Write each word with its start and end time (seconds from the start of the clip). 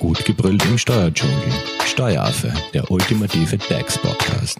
Gut 0.00 0.24
gebrüllt 0.24 0.64
im 0.64 0.78
Steuerdschungel. 0.78 1.36
Steueraffe, 1.84 2.50
der 2.72 2.90
ultimative 2.90 3.58
DAX-Podcast. 3.58 4.58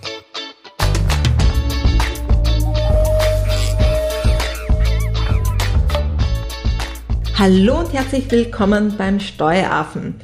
Hallo 7.38 7.78
und 7.78 7.90
herzlich 7.94 8.30
willkommen 8.30 8.94
beim 8.98 9.18
Steueraffen. 9.18 10.16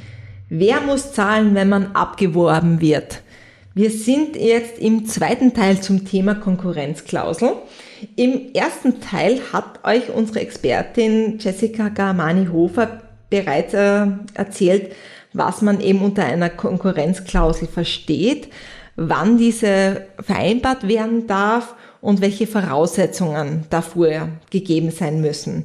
Wer 0.50 0.82
muss 0.82 1.14
zahlen, 1.14 1.54
wenn 1.54 1.70
man 1.70 1.92
abgeworben 1.96 2.82
wird? 2.82 3.22
Wir 3.72 3.90
sind 3.90 4.36
jetzt 4.36 4.78
im 4.78 5.06
zweiten 5.06 5.54
Teil 5.54 5.80
zum 5.80 6.04
Thema 6.04 6.34
Konkurrenzklausel. 6.34 7.54
Im 8.16 8.52
ersten 8.52 9.00
Teil 9.00 9.40
hat 9.54 9.82
euch 9.82 10.10
unsere 10.10 10.40
Expertin 10.40 11.38
Jessica 11.38 11.88
Garmani-Hofer 11.88 13.05
bereits 13.30 13.74
äh, 13.74 14.06
erzählt, 14.34 14.94
was 15.32 15.62
man 15.62 15.80
eben 15.80 16.02
unter 16.02 16.24
einer 16.24 16.50
Konkurrenzklausel 16.50 17.68
versteht, 17.68 18.48
wann 18.96 19.38
diese 19.38 20.06
vereinbart 20.20 20.88
werden 20.88 21.26
darf 21.26 21.74
und 22.00 22.20
welche 22.20 22.46
Voraussetzungen 22.46 23.64
dafür 23.70 24.28
gegeben 24.50 24.90
sein 24.90 25.20
müssen. 25.20 25.64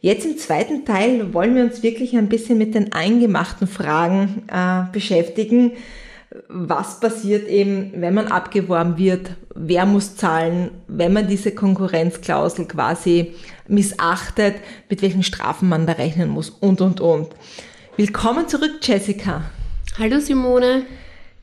Jetzt 0.00 0.24
im 0.24 0.38
zweiten 0.38 0.86
Teil 0.86 1.34
wollen 1.34 1.54
wir 1.54 1.64
uns 1.64 1.82
wirklich 1.82 2.16
ein 2.16 2.28
bisschen 2.28 2.56
mit 2.56 2.74
den 2.74 2.92
eingemachten 2.92 3.66
Fragen 3.66 4.44
äh, 4.50 4.90
beschäftigen. 4.92 5.72
Was 6.48 7.00
passiert 7.00 7.48
eben, 7.48 7.92
wenn 7.96 8.14
man 8.14 8.28
abgeworben 8.28 8.96
wird? 8.96 9.30
Wer 9.54 9.86
muss 9.86 10.16
zahlen, 10.16 10.70
wenn 10.86 11.12
man 11.12 11.26
diese 11.28 11.52
Konkurrenzklausel 11.52 12.66
quasi 12.66 13.34
missachtet? 13.68 14.56
Mit 14.88 15.02
welchen 15.02 15.22
Strafen 15.22 15.68
man 15.68 15.86
da 15.86 15.94
rechnen 15.94 16.28
muss 16.28 16.50
und, 16.50 16.80
und, 16.80 17.00
und. 17.00 17.28
Willkommen 17.96 18.48
zurück, 18.48 18.78
Jessica. 18.82 19.42
Hallo 19.98 20.20
Simone. 20.20 20.84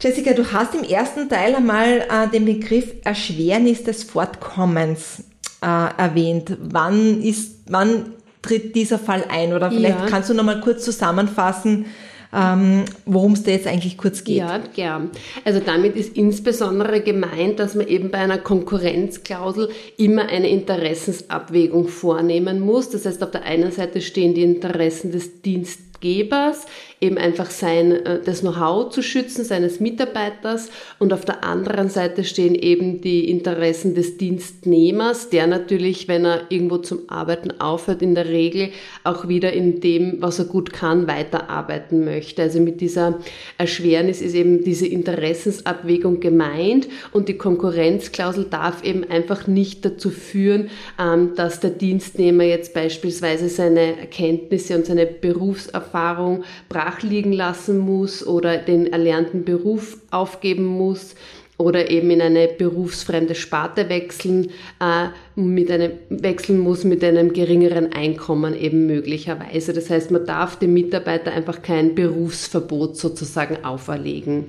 Jessica, 0.02 0.33
du 0.33 0.52
hast 0.52 0.75
im 0.75 0.83
ersten 0.83 1.27
Teil 1.27 1.55
einmal 1.55 2.05
äh, 2.09 2.27
den 2.31 2.45
Begriff 2.45 2.93
Erschwernis 3.03 3.83
des 3.83 4.03
Fortkommens 4.03 5.23
äh, 5.61 5.66
erwähnt. 5.66 6.55
Wann 6.61 7.21
ist, 7.21 7.64
wann 7.67 8.14
tritt 8.41 8.75
dieser 8.75 8.99
Fall 8.99 9.25
ein? 9.30 9.53
Oder 9.53 9.71
vielleicht 9.71 9.99
ja. 9.99 10.05
kannst 10.08 10.30
du 10.30 10.33
noch 10.33 10.43
mal 10.43 10.61
kurz 10.61 10.86
zusammenfassen, 10.86 11.88
ähm, 12.33 12.86
worum 13.06 13.33
es 13.33 13.44
da 13.44 13.52
jetzt 13.52 13.67
eigentlich 13.67 13.97
kurz 13.97 14.23
geht. 14.23 14.38
Ja, 14.38 14.59
gern. 14.75 15.11
Also 15.45 15.59
damit 15.59 15.95
ist 15.95 16.16
insbesondere 16.17 17.02
gemeint, 17.02 17.59
dass 17.59 17.75
man 17.75 17.88
eben 17.88 18.11
bei 18.11 18.20
einer 18.20 18.38
Konkurrenzklausel 18.38 19.70
immer 19.97 20.28
eine 20.28 20.50
Interessensabwägung 20.50 21.88
vornehmen 21.88 22.59
muss. 22.59 22.89
Das 22.89 23.05
heißt, 23.05 23.23
auf 23.23 23.31
der 23.31 23.44
einen 23.44 23.72
Seite 23.72 24.02
stehen 24.02 24.33
die 24.33 24.44
Interessen 24.44 25.11
des 25.11 25.42
Dienstgebers 26.01 26.65
eben 26.99 27.17
einfach 27.17 27.51
sein, 27.51 27.91
äh, 27.91 28.19
das 28.23 28.41
Know-how 28.41 28.89
zu 28.89 29.03
schützen, 29.03 29.45
seines 29.45 29.79
Mitarbeiters 29.79 30.69
und 30.97 31.13
auf 31.13 31.25
der 31.25 31.43
anderen 31.43 31.89
Seite 31.89 32.23
stehen 32.23 32.55
eben 32.55 33.01
die 33.01 33.29
Interessen 33.29 33.93
des 33.93 34.17
Dienstnehmers, 34.17 35.29
der 35.29 35.45
natürlich, 35.45 36.07
wenn 36.07 36.25
er 36.25 36.41
irgendwo 36.49 36.77
zum 36.77 37.01
Arbeiten 37.07 37.59
aufhört, 37.59 38.01
in 38.01 38.15
der 38.15 38.29
Regel 38.29 38.69
auch 39.03 39.27
wieder 39.27 39.53
in 39.53 39.79
dem, 39.79 40.21
was 40.21 40.39
er 40.39 40.45
gut 40.45 40.73
kann, 40.73 41.07
weiterarbeiten 41.07 42.03
möchte. 42.03 42.41
Also 42.41 42.59
mit 42.59 42.81
dieser 42.81 43.19
Erschwernis 43.59 44.21
ist 44.21 44.33
eben 44.33 44.63
diese 44.63 44.87
Interessensabwägung 44.87 46.19
gemeint 46.19 46.87
und 47.11 47.29
die 47.29 47.37
Konkurrenzklausel 47.37 48.45
darf 48.45 48.83
eben 48.83 49.03
einfach 49.03 49.45
nicht 49.45 49.85
dazu 49.85 50.09
führen, 50.09 50.71
ähm, 50.99 51.33
dass 51.35 51.59
der 51.59 51.69
Dienstnehmer 51.69 52.43
jetzt 52.43 52.73
beispielsweise 52.73 53.49
seine 53.49 53.99
Erkenntnisse 53.99 54.75
und 54.75 54.87
seine 54.87 55.05
Berufserfahrung 55.05 55.86
brach 55.91 57.02
liegen 57.02 57.31
lassen 57.31 57.77
muss 57.80 58.25
oder 58.25 58.57
den 58.57 58.91
erlernten 58.91 59.45
Beruf 59.45 59.97
aufgeben 60.11 60.66
muss 60.66 61.16
oder 61.57 61.89
eben 61.89 62.11
in 62.11 62.21
eine 62.21 62.48
berufsfremde 62.48 63.33
Sparte 63.33 63.89
wechseln, 63.89 64.49
äh, 64.80 65.08
mit 65.36 65.71
einem, 65.71 65.93
wechseln 66.09 66.59
muss 66.59 66.83
mit 66.83 67.03
einem 67.03 67.33
geringeren 67.33 67.93
Einkommen 67.93 68.55
eben 68.55 68.86
möglicherweise. 68.86 69.73
Das 69.73 69.89
heißt, 69.89 70.11
man 70.11 70.25
darf 70.25 70.58
dem 70.58 70.73
Mitarbeiter 70.73 71.31
einfach 71.31 71.61
kein 71.64 71.95
Berufsverbot 71.95 72.98
sozusagen 72.98 73.65
auferlegen. 73.65 74.45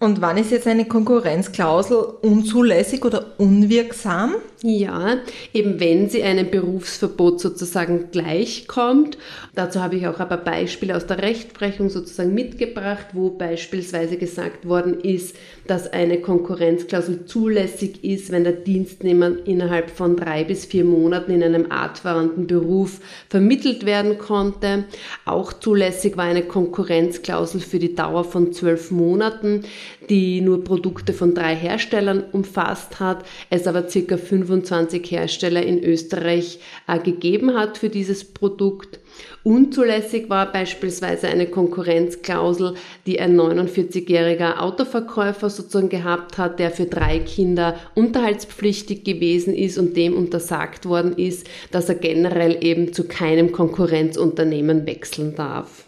Und 0.00 0.20
wann 0.20 0.36
ist 0.36 0.52
jetzt 0.52 0.68
eine 0.68 0.84
Konkurrenzklausel 0.84 1.96
unzulässig 2.22 3.04
oder 3.04 3.34
unwirksam? 3.38 4.36
Ja, 4.62 5.16
eben 5.52 5.80
wenn 5.80 6.08
sie 6.08 6.22
einem 6.22 6.48
Berufsverbot 6.50 7.40
sozusagen 7.40 8.12
gleichkommt. 8.12 9.18
Dazu 9.56 9.82
habe 9.82 9.96
ich 9.96 10.06
auch 10.06 10.20
ein 10.20 10.28
paar 10.28 10.44
Beispiele 10.44 10.96
aus 10.96 11.06
der 11.06 11.20
Rechtsprechung 11.20 11.90
sozusagen 11.90 12.32
mitgebracht, 12.32 13.06
wo 13.12 13.30
beispielsweise 13.30 14.18
gesagt 14.18 14.68
worden 14.68 15.00
ist, 15.00 15.34
dass 15.68 15.92
eine 15.92 16.20
Konkurrenzklausel 16.20 17.26
zulässig 17.26 18.02
ist, 18.02 18.32
wenn 18.32 18.44
der 18.44 18.54
Dienstnehmer 18.54 19.32
innerhalb 19.44 19.90
von 19.90 20.16
drei 20.16 20.42
bis 20.44 20.64
vier 20.64 20.84
Monaten 20.84 21.30
in 21.30 21.42
einem 21.42 21.70
artverwandten 21.70 22.46
Beruf 22.46 23.00
vermittelt 23.28 23.84
werden 23.84 24.18
konnte. 24.18 24.84
Auch 25.26 25.52
zulässig 25.52 26.16
war 26.16 26.24
eine 26.24 26.42
Konkurrenzklausel 26.42 27.60
für 27.60 27.78
die 27.78 27.94
Dauer 27.94 28.24
von 28.24 28.52
zwölf 28.52 28.90
Monaten, 28.90 29.62
die 30.08 30.40
nur 30.40 30.64
Produkte 30.64 31.12
von 31.12 31.34
drei 31.34 31.54
Herstellern 31.54 32.24
umfasst 32.32 32.98
hat, 32.98 33.24
es 33.50 33.66
aber 33.66 33.88
circa 33.88 34.16
25 34.16 35.10
Hersteller 35.10 35.62
in 35.62 35.84
Österreich 35.84 36.60
äh, 36.86 36.98
gegeben 36.98 37.54
hat 37.54 37.76
für 37.76 37.90
dieses 37.90 38.24
Produkt. 38.24 39.00
Unzulässig 39.44 40.28
war 40.28 40.52
beispielsweise 40.52 41.28
eine 41.28 41.46
Konkurrenzklausel, 41.46 42.74
die 43.06 43.20
ein 43.20 43.38
49-jähriger 43.38 44.58
Autoverkäufer 44.58 45.50
sozusagen 45.50 45.88
gehabt 45.88 46.38
hat, 46.38 46.58
der 46.58 46.70
für 46.70 46.86
drei 46.86 47.18
Kinder 47.18 47.76
unterhaltspflichtig 47.94 49.04
gewesen 49.04 49.54
ist 49.54 49.78
und 49.78 49.96
dem 49.96 50.16
untersagt 50.16 50.86
worden 50.86 51.16
ist, 51.16 51.48
dass 51.70 51.88
er 51.88 51.94
generell 51.94 52.58
eben 52.62 52.92
zu 52.92 53.04
keinem 53.04 53.52
Konkurrenzunternehmen 53.52 54.86
wechseln 54.86 55.34
darf. 55.34 55.84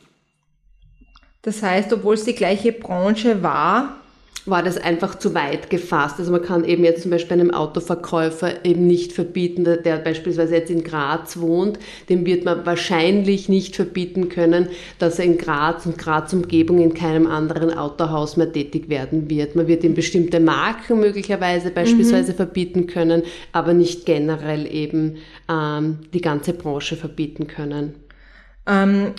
Das 1.43 1.63
heißt, 1.63 1.93
obwohl 1.93 2.15
es 2.15 2.25
die 2.25 2.35
gleiche 2.35 2.73
Branche 2.73 3.43
war, 3.43 4.00
war 4.47 4.63
das 4.63 4.79
einfach 4.79 5.17
zu 5.17 5.35
weit 5.35 5.71
gefasst. 5.71 6.19
Also 6.19 6.33
man 6.33 6.43
kann 6.43 6.65
eben 6.65 6.85
jetzt 6.85 7.03
zum 7.03 7.11
Beispiel 7.11 7.39
einem 7.39 7.51
Autoverkäufer 7.51 8.65
eben 8.65 8.87
nicht 8.87 9.13
verbieten, 9.13 9.65
der 9.65 9.99
beispielsweise 9.99 10.57
jetzt 10.57 10.71
in 10.71 10.83
Graz 10.83 11.39
wohnt, 11.39 11.79
dem 12.09 12.25
wird 12.27 12.45
man 12.45 12.65
wahrscheinlich 12.65 13.49
nicht 13.49 13.77
verbieten 13.77 14.29
können, 14.29 14.69
dass 14.99 15.19
er 15.19 15.27
in 15.27 15.39
Graz 15.39 15.87
und 15.87 15.99
Graz 15.99 16.33
Umgebung 16.33 16.81
in 16.81 16.95
keinem 16.95 17.27
anderen 17.27 17.73
Autohaus 17.77 18.37
mehr 18.37 18.53
tätig 18.53 18.89
werden 18.89 19.29
wird. 19.29 19.57
Man 19.57 19.67
wird 19.67 19.85
ihm 19.85 19.95
bestimmte 19.95 20.41
Marken 20.41 21.01
möglicherweise 21.01 21.71
beispielsweise 21.71 22.33
mhm. 22.33 22.37
verbieten 22.37 22.87
können, 22.87 23.23
aber 23.53 23.75
nicht 23.75 24.07
generell 24.07 24.67
eben 24.73 25.17
ähm, 25.49 25.99
die 26.15 26.21
ganze 26.21 26.55
Branche 26.55 26.97
verbieten 26.97 27.47
können 27.47 27.95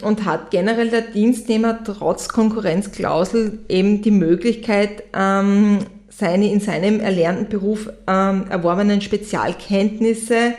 und 0.03 0.25
hat 0.25 0.51
generell 0.51 0.89
der 0.89 1.01
Dienstnehmer 1.01 1.83
trotz 1.83 2.29
Konkurrenzklausel 2.29 3.59
eben 3.67 4.01
die 4.01 4.11
Möglichkeit, 4.11 5.03
ähm, 5.13 5.79
seine 6.09 6.51
in 6.51 6.59
seinem 6.59 6.99
erlernten 6.99 7.49
Beruf 7.49 7.89
ähm, 8.07 8.45
erworbenen 8.49 9.01
Spezialkenntnisse 9.01 10.53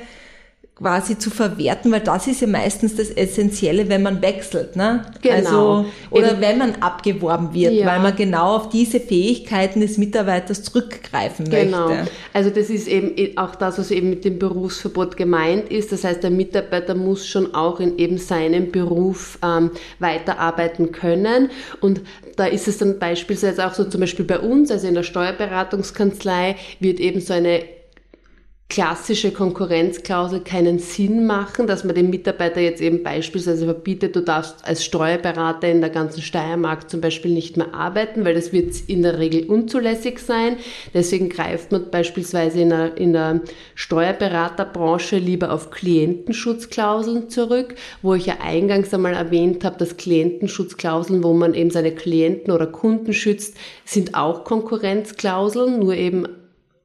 quasi 0.82 1.16
zu 1.16 1.30
verwerten, 1.30 1.92
weil 1.92 2.00
das 2.00 2.26
ist 2.26 2.40
ja 2.40 2.48
meistens 2.48 2.96
das 2.96 3.08
Essentielle, 3.08 3.88
wenn 3.88 4.02
man 4.02 4.20
wechselt, 4.20 4.74
ne? 4.74 5.06
Genau. 5.22 5.36
Also, 5.36 5.86
oder 6.10 6.32
eben. 6.32 6.40
wenn 6.40 6.58
man 6.58 6.74
abgeworben 6.82 7.54
wird, 7.54 7.72
ja. 7.72 7.86
weil 7.86 8.00
man 8.00 8.16
genau 8.16 8.56
auf 8.56 8.68
diese 8.68 8.98
Fähigkeiten 8.98 9.80
des 9.80 9.96
Mitarbeiters 9.96 10.64
zurückgreifen 10.64 11.48
genau. 11.48 11.88
möchte. 11.88 12.10
Also 12.32 12.50
das 12.50 12.68
ist 12.68 12.88
eben 12.88 13.38
auch 13.38 13.54
das, 13.54 13.78
was 13.78 13.92
eben 13.92 14.10
mit 14.10 14.24
dem 14.24 14.40
Berufsverbot 14.40 15.16
gemeint 15.16 15.70
ist. 15.70 15.92
Das 15.92 16.02
heißt, 16.02 16.22
der 16.22 16.30
Mitarbeiter 16.30 16.96
muss 16.96 17.26
schon 17.26 17.54
auch 17.54 17.78
in 17.78 17.98
eben 17.98 18.18
seinem 18.18 18.72
Beruf 18.72 19.38
ähm, 19.44 19.70
weiterarbeiten 20.00 20.90
können 20.90 21.50
und 21.80 22.00
da 22.36 22.46
ist 22.46 22.66
es 22.66 22.78
dann 22.78 22.98
beispielsweise 22.98 23.66
auch 23.66 23.74
so, 23.74 23.84
zum 23.84 24.00
Beispiel 24.00 24.24
bei 24.24 24.40
uns, 24.40 24.70
also 24.70 24.88
in 24.88 24.94
der 24.94 25.02
Steuerberatungskanzlei, 25.02 26.56
wird 26.80 26.98
eben 26.98 27.20
so 27.20 27.34
eine 27.34 27.62
klassische 28.72 29.32
Konkurrenzklausel 29.32 30.40
keinen 30.40 30.78
Sinn 30.78 31.26
machen, 31.26 31.66
dass 31.66 31.84
man 31.84 31.94
dem 31.94 32.08
Mitarbeiter 32.08 32.58
jetzt 32.58 32.80
eben 32.80 33.02
beispielsweise 33.02 33.66
verbietet, 33.66 34.16
du 34.16 34.22
darfst 34.22 34.66
als 34.66 34.82
Steuerberater 34.82 35.68
in 35.68 35.82
der 35.82 35.90
ganzen 35.90 36.22
Steiermark 36.22 36.88
zum 36.88 37.02
Beispiel 37.02 37.32
nicht 37.32 37.58
mehr 37.58 37.74
arbeiten, 37.74 38.24
weil 38.24 38.32
das 38.32 38.50
wird 38.50 38.74
in 38.86 39.02
der 39.02 39.18
Regel 39.18 39.44
unzulässig 39.44 40.20
sein. 40.20 40.56
Deswegen 40.94 41.28
greift 41.28 41.70
man 41.70 41.90
beispielsweise 41.90 42.62
in 42.62 42.70
der, 42.70 42.96
in 42.96 43.12
der 43.12 43.42
Steuerberaterbranche 43.74 45.18
lieber 45.18 45.52
auf 45.52 45.70
Klientenschutzklauseln 45.70 47.28
zurück, 47.28 47.74
wo 48.00 48.14
ich 48.14 48.24
ja 48.24 48.36
eingangs 48.42 48.94
einmal 48.94 49.12
erwähnt 49.12 49.66
habe, 49.66 49.76
dass 49.76 49.98
Klientenschutzklauseln, 49.98 51.22
wo 51.22 51.34
man 51.34 51.52
eben 51.52 51.68
seine 51.68 51.94
Klienten 51.94 52.50
oder 52.50 52.68
Kunden 52.68 53.12
schützt, 53.12 53.54
sind 53.84 54.14
auch 54.14 54.44
Konkurrenzklauseln, 54.44 55.78
nur 55.78 55.94
eben 55.94 56.26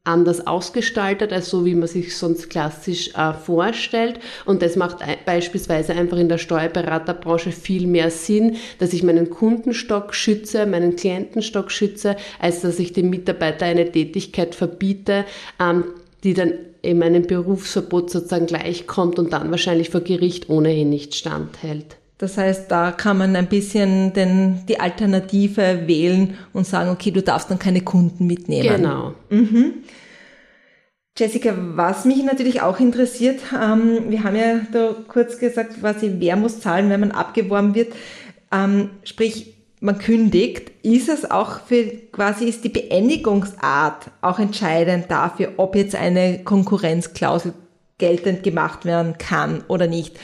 anders 0.08 0.48
ausgestaltet, 0.48 1.32
als 1.34 1.50
so 1.50 1.66
wie 1.66 1.76
man 1.76 1.88
sich 1.88 2.16
sonst 2.16 2.50
klassisch 2.50 3.12
äh, 3.16 3.34
vorstellt. 3.34 4.20
Und 4.46 4.62
das 4.62 4.76
macht 4.76 4.98
beispielsweise 5.26 5.94
einfach 5.94 6.18
in 6.18 6.30
der 6.30 6.38
Steuerberaterbranche 6.38 7.52
viel 7.52 7.88
mehr 7.88 8.10
Sinn, 8.10 8.58
dass 8.80 8.94
ich 8.94 9.04
meinen 9.04 9.30
Kundenstock 9.30 10.16
schütze, 10.16 10.66
meinen 10.66 10.96
Klientenstock 10.96 11.72
schütze, 11.72 12.16
als 12.40 12.62
dass 12.62 12.80
ich 12.80 12.94
dem 12.94 13.10
Mitarbeiter 13.10 13.66
eine 13.66 13.92
Tätigkeit 13.92 14.56
verbiete, 14.56 15.26
ähm, 15.60 15.84
die 16.24 16.34
dann 16.34 16.54
in 16.82 17.00
meinem 17.00 17.24
Berufsverbot 17.24 18.10
sozusagen 18.10 18.46
gleichkommt 18.46 19.20
und 19.20 19.34
dann 19.34 19.52
wahrscheinlich 19.52 19.90
vor 19.90 20.02
Gericht 20.02 20.50
ohnehin 20.50 20.90
nicht 20.90 21.16
standhält. 21.16 21.98
Das 22.18 22.38
heißt, 22.38 22.72
da 22.72 22.92
kann 22.92 23.20
man 23.20 23.36
ein 23.36 23.48
bisschen 23.48 24.14
den, 24.14 24.66
die 24.68 24.80
Alternative 24.80 25.88
wählen 25.88 26.38
und 26.52 26.66
sagen, 26.66 26.90
okay, 26.90 27.12
du 27.12 27.22
darfst 27.22 27.52
dann 27.52 27.60
keine 27.60 27.82
Kunden 27.82 28.26
mitnehmen. 28.26 28.68
Genau. 28.68 29.14
Mhm. 29.30 29.74
Jessica, 31.16 31.54
was 31.56 32.06
mich 32.06 32.24
natürlich 32.24 32.62
auch 32.62 32.80
interessiert, 32.80 33.40
ähm, 33.54 34.10
wir 34.10 34.24
haben 34.24 34.36
ja 34.36 34.62
da 34.72 34.96
kurz 35.08 35.40
gesagt, 35.40 35.80
quasi, 35.80 36.16
wer 36.18 36.36
muss 36.36 36.60
zahlen, 36.60 36.90
wenn 36.90 37.00
man 37.00 37.12
abgeworben 37.12 37.74
wird. 37.74 37.94
Ähm, 38.52 38.92
sprich, 39.04 39.56
man 39.80 40.00
kündigt, 40.00 40.72
ist 40.84 41.10
es 41.10 41.30
auch 41.30 41.62
für 41.62 41.86
quasi 42.12 42.46
ist 42.46 42.64
die 42.64 42.70
Beendigungsart 42.70 44.10
auch 44.22 44.40
entscheidend 44.40 45.06
dafür, 45.10 45.54
ob 45.58 45.76
jetzt 45.76 45.96
eine 45.96 46.44
Konkurrenzklausel 46.44 47.54
geltend 47.98 48.44
gemacht 48.44 48.86
werden 48.86 49.18
kann 49.18 49.64
oder 49.68 49.88
nicht. 49.88 50.18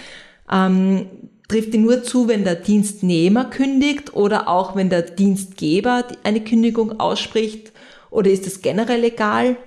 Ähm, 0.51 1.07
trifft 1.53 1.75
die 1.75 1.77
nur 1.77 2.01
zu, 2.01 2.27
wenn 2.27 2.44
der 2.44 2.55
Dienstnehmer 2.55 3.45
kündigt 3.45 4.15
oder 4.15 4.47
auch 4.47 4.75
wenn 4.75 4.89
der 4.89 5.03
Dienstgeber 5.03 6.03
eine 6.23 6.44
Kündigung 6.44 7.00
ausspricht? 7.00 7.71
Oder 8.09 8.31
ist 8.31 8.47
es 8.47 8.63
generell 8.63 9.03
egal? 9.03 9.57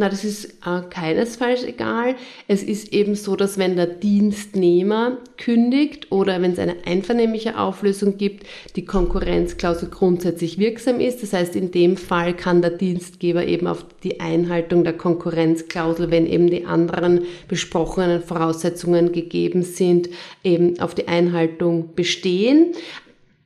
Na, 0.00 0.08
das 0.08 0.24
ist 0.24 0.46
äh, 0.64 0.80
keinesfalls 0.88 1.62
egal. 1.62 2.14
Es 2.48 2.62
ist 2.62 2.90
eben 2.94 3.14
so, 3.14 3.36
dass 3.36 3.58
wenn 3.58 3.76
der 3.76 3.86
Dienstnehmer 3.86 5.18
kündigt 5.36 6.10
oder 6.10 6.40
wenn 6.40 6.52
es 6.52 6.58
eine 6.58 6.76
einvernehmliche 6.86 7.58
Auflösung 7.58 8.16
gibt, 8.16 8.46
die 8.76 8.86
Konkurrenzklausel 8.86 9.90
grundsätzlich 9.90 10.56
wirksam 10.56 11.00
ist. 11.00 11.22
Das 11.22 11.34
heißt, 11.34 11.54
in 11.54 11.70
dem 11.70 11.98
Fall 11.98 12.34
kann 12.34 12.62
der 12.62 12.70
Dienstgeber 12.70 13.44
eben 13.44 13.66
auf 13.66 13.84
die 14.02 14.20
Einhaltung 14.20 14.84
der 14.84 14.94
Konkurrenzklausel, 14.94 16.10
wenn 16.10 16.26
eben 16.26 16.48
die 16.48 16.64
anderen 16.64 17.26
besprochenen 17.46 18.22
Voraussetzungen 18.22 19.12
gegeben 19.12 19.64
sind, 19.64 20.08
eben 20.42 20.80
auf 20.80 20.94
die 20.94 21.08
Einhaltung 21.08 21.94
bestehen. 21.94 22.72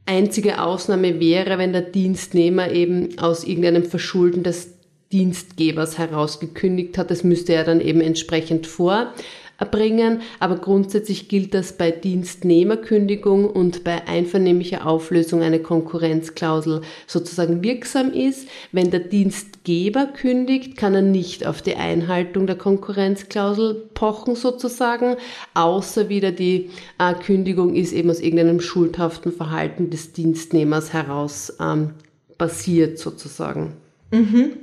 Einzige 0.07 0.63
Ausnahme 0.63 1.19
wäre, 1.19 1.59
wenn 1.59 1.73
der 1.73 1.83
Dienstnehmer 1.83 2.71
eben 2.71 3.19
aus 3.19 3.43
irgendeinem 3.43 3.85
Verschulden 3.85 4.45
des 4.45 4.74
Dienstgebers 5.15 5.97
herausgekündigt 5.97 6.99
hat. 6.99 7.09
Das 7.13 7.23
müsste 7.23 7.55
er 7.55 7.63
dann 7.63 7.81
eben 7.81 8.01
entsprechend 8.01 8.67
vorbringen. 8.67 10.23
Aber 10.41 10.57
grundsätzlich 10.57 11.29
gilt 11.29 11.55
das 11.55 11.75
bei 11.75 11.93
Dienstnehmerkündigung 11.93 13.49
und 13.49 13.85
bei 13.85 14.09
einvernehmlicher 14.09 14.85
Auflösung 14.85 15.43
eine 15.43 15.61
Konkurrenzklausel 15.61 16.81
sozusagen 17.07 17.63
wirksam 17.63 18.13
ist. 18.13 18.49
Wenn 18.73 18.91
der 18.91 19.01
Dienstgeber 19.01 20.07
kündigt, 20.07 20.77
kann 20.77 20.97
er 20.97 21.03
nicht 21.03 21.47
auf 21.47 21.63
die 21.63 21.77
Einhaltung 21.77 22.49
der 22.49 22.57
Konkurrenzklausel 22.57 23.89
pochen 23.95 24.35
sozusagen, 24.35 25.15
außer 25.55 26.09
wieder 26.09 26.33
die 26.33 26.71
äh, 26.99 27.15
Kündigung 27.15 27.77
ist 27.77 27.93
eben 27.93 28.11
aus 28.11 28.19
irgendeinem 28.19 28.59
schuldhaften 28.59 29.31
Verhalten 29.31 29.91
des 29.91 30.13
Dienstnehmers 30.13 30.93
heraus 30.93 31.57
ähm, 31.61 31.91
basiert 32.37 32.99
sozusagen. 32.99 33.75
Mhm. 34.11 34.55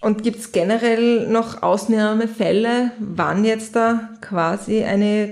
Und 0.00 0.22
gibt 0.22 0.38
es 0.38 0.52
generell 0.52 1.28
noch 1.28 1.62
Ausnahmefälle, 1.62 2.92
wann 2.98 3.44
jetzt 3.44 3.76
da 3.76 4.08
quasi 4.22 4.82
eine 4.82 5.30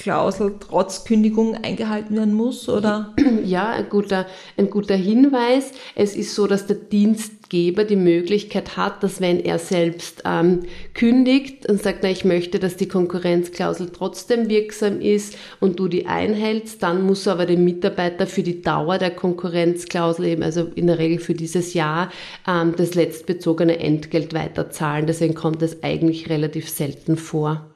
Konkurrenzklausel 0.00 0.54
trotz 0.60 1.04
Kündigung 1.04 1.54
eingehalten 1.56 2.16
werden 2.16 2.34
muss, 2.34 2.68
oder? 2.68 3.14
Ja, 3.44 3.70
ein 3.70 3.88
guter, 3.88 4.26
ein 4.56 4.70
guter 4.70 4.94
Hinweis. 4.94 5.72
Es 5.94 6.14
ist 6.14 6.34
so, 6.34 6.46
dass 6.46 6.66
der 6.66 6.76
Dienst 6.76 7.48
Geber 7.48 7.84
die 7.84 7.96
Möglichkeit 7.96 8.76
hat, 8.76 9.02
dass 9.02 9.20
wenn 9.20 9.40
er 9.40 9.58
selbst 9.58 10.22
ähm, 10.24 10.60
kündigt 10.94 11.68
und 11.68 11.82
sagt, 11.82 12.00
na, 12.02 12.10
ich 12.10 12.24
möchte, 12.24 12.58
dass 12.58 12.76
die 12.76 12.86
Konkurrenzklausel 12.86 13.90
trotzdem 13.90 14.48
wirksam 14.48 15.00
ist 15.00 15.36
und 15.58 15.80
du 15.80 15.88
die 15.88 16.06
einhältst, 16.06 16.82
dann 16.82 17.02
muss 17.02 17.26
aber 17.26 17.46
dem 17.46 17.64
Mitarbeiter 17.64 18.26
für 18.26 18.42
die 18.42 18.62
Dauer 18.62 18.98
der 18.98 19.10
Konkurrenzklausel 19.10 20.26
eben, 20.26 20.42
also 20.42 20.70
in 20.74 20.86
der 20.86 20.98
Regel 20.98 21.18
für 21.18 21.34
dieses 21.34 21.74
Jahr, 21.74 22.12
ähm, 22.46 22.74
das 22.76 22.94
letztbezogene 22.94 23.80
Entgelt 23.80 24.32
weiterzahlen. 24.32 25.06
Deswegen 25.06 25.34
kommt 25.34 25.62
es 25.62 25.82
eigentlich 25.82 26.28
relativ 26.28 26.68
selten 26.68 27.16
vor. 27.16 27.69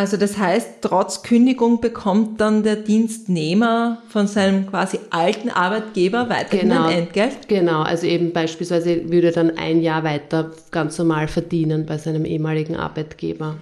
Also 0.00 0.16
das 0.16 0.38
heißt, 0.38 0.76
trotz 0.80 1.22
Kündigung 1.22 1.82
bekommt 1.82 2.40
dann 2.40 2.62
der 2.62 2.76
Dienstnehmer 2.76 3.98
von 4.08 4.26
seinem 4.26 4.66
quasi 4.66 4.98
alten 5.10 5.50
Arbeitgeber 5.50 6.30
weiterhin 6.30 6.70
genau, 6.70 6.86
ein 6.86 7.00
Entgelt? 7.00 7.48
Genau, 7.48 7.82
also 7.82 8.06
eben 8.06 8.32
beispielsweise 8.32 9.10
würde 9.10 9.26
er 9.26 9.34
dann 9.34 9.58
ein 9.58 9.82
Jahr 9.82 10.02
weiter 10.02 10.52
ganz 10.70 10.96
normal 10.96 11.28
verdienen 11.28 11.84
bei 11.84 11.98
seinem 11.98 12.24
ehemaligen 12.24 12.76
Arbeitgeber. 12.76 13.58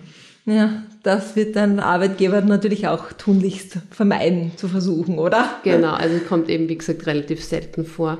Ja, 0.46 0.84
das 1.02 1.34
wird 1.34 1.56
dann 1.56 1.80
Arbeitgeber 1.80 2.40
natürlich 2.40 2.86
auch 2.86 3.12
tunlichst 3.14 3.78
vermeiden 3.90 4.52
zu 4.54 4.68
versuchen, 4.68 5.18
oder? 5.18 5.56
Genau, 5.64 5.90
also 5.90 6.20
kommt 6.20 6.48
eben 6.50 6.68
wie 6.68 6.78
gesagt 6.78 7.04
relativ 7.08 7.42
selten 7.42 7.84
vor. 7.84 8.18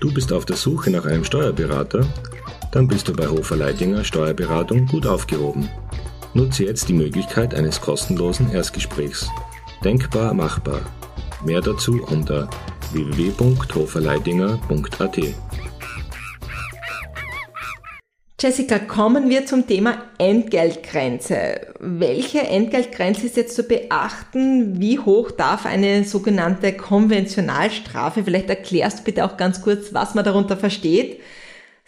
Du 0.00 0.14
bist 0.14 0.32
auf 0.32 0.46
der 0.46 0.54
Suche 0.54 0.92
nach 0.92 1.06
einem 1.06 1.24
Steuerberater? 1.24 2.06
Dann 2.72 2.88
bist 2.88 3.08
du 3.08 3.12
bei 3.12 3.28
Hofer 3.28 3.56
Leidinger 3.56 4.04
Steuerberatung 4.04 4.86
gut 4.86 5.06
aufgehoben. 5.06 5.68
Nutze 6.34 6.64
jetzt 6.64 6.88
die 6.88 6.94
Möglichkeit 6.94 7.54
eines 7.54 7.80
kostenlosen 7.80 8.50
Erstgesprächs. 8.52 9.28
Denkbar 9.84 10.34
machbar. 10.34 10.80
Mehr 11.44 11.60
dazu 11.60 12.02
unter 12.10 12.50
www.hoferleidinger.at. 12.92 15.18
Jessica, 18.40 18.78
kommen 18.78 19.30
wir 19.30 19.46
zum 19.46 19.66
Thema 19.66 20.00
Entgeltgrenze. 20.18 21.72
Welche 21.80 22.38
Entgeltgrenze 22.38 23.26
ist 23.26 23.36
jetzt 23.36 23.56
zu 23.56 23.64
beachten? 23.64 24.80
Wie 24.80 25.00
hoch 25.00 25.32
darf 25.32 25.66
eine 25.66 26.04
sogenannte 26.04 26.72
Konventionalstrafe, 26.72 28.22
vielleicht 28.22 28.48
erklärst 28.48 29.00
du 29.00 29.02
bitte 29.02 29.24
auch 29.24 29.36
ganz 29.36 29.60
kurz, 29.60 29.92
was 29.92 30.14
man 30.14 30.24
darunter 30.24 30.56
versteht, 30.56 31.20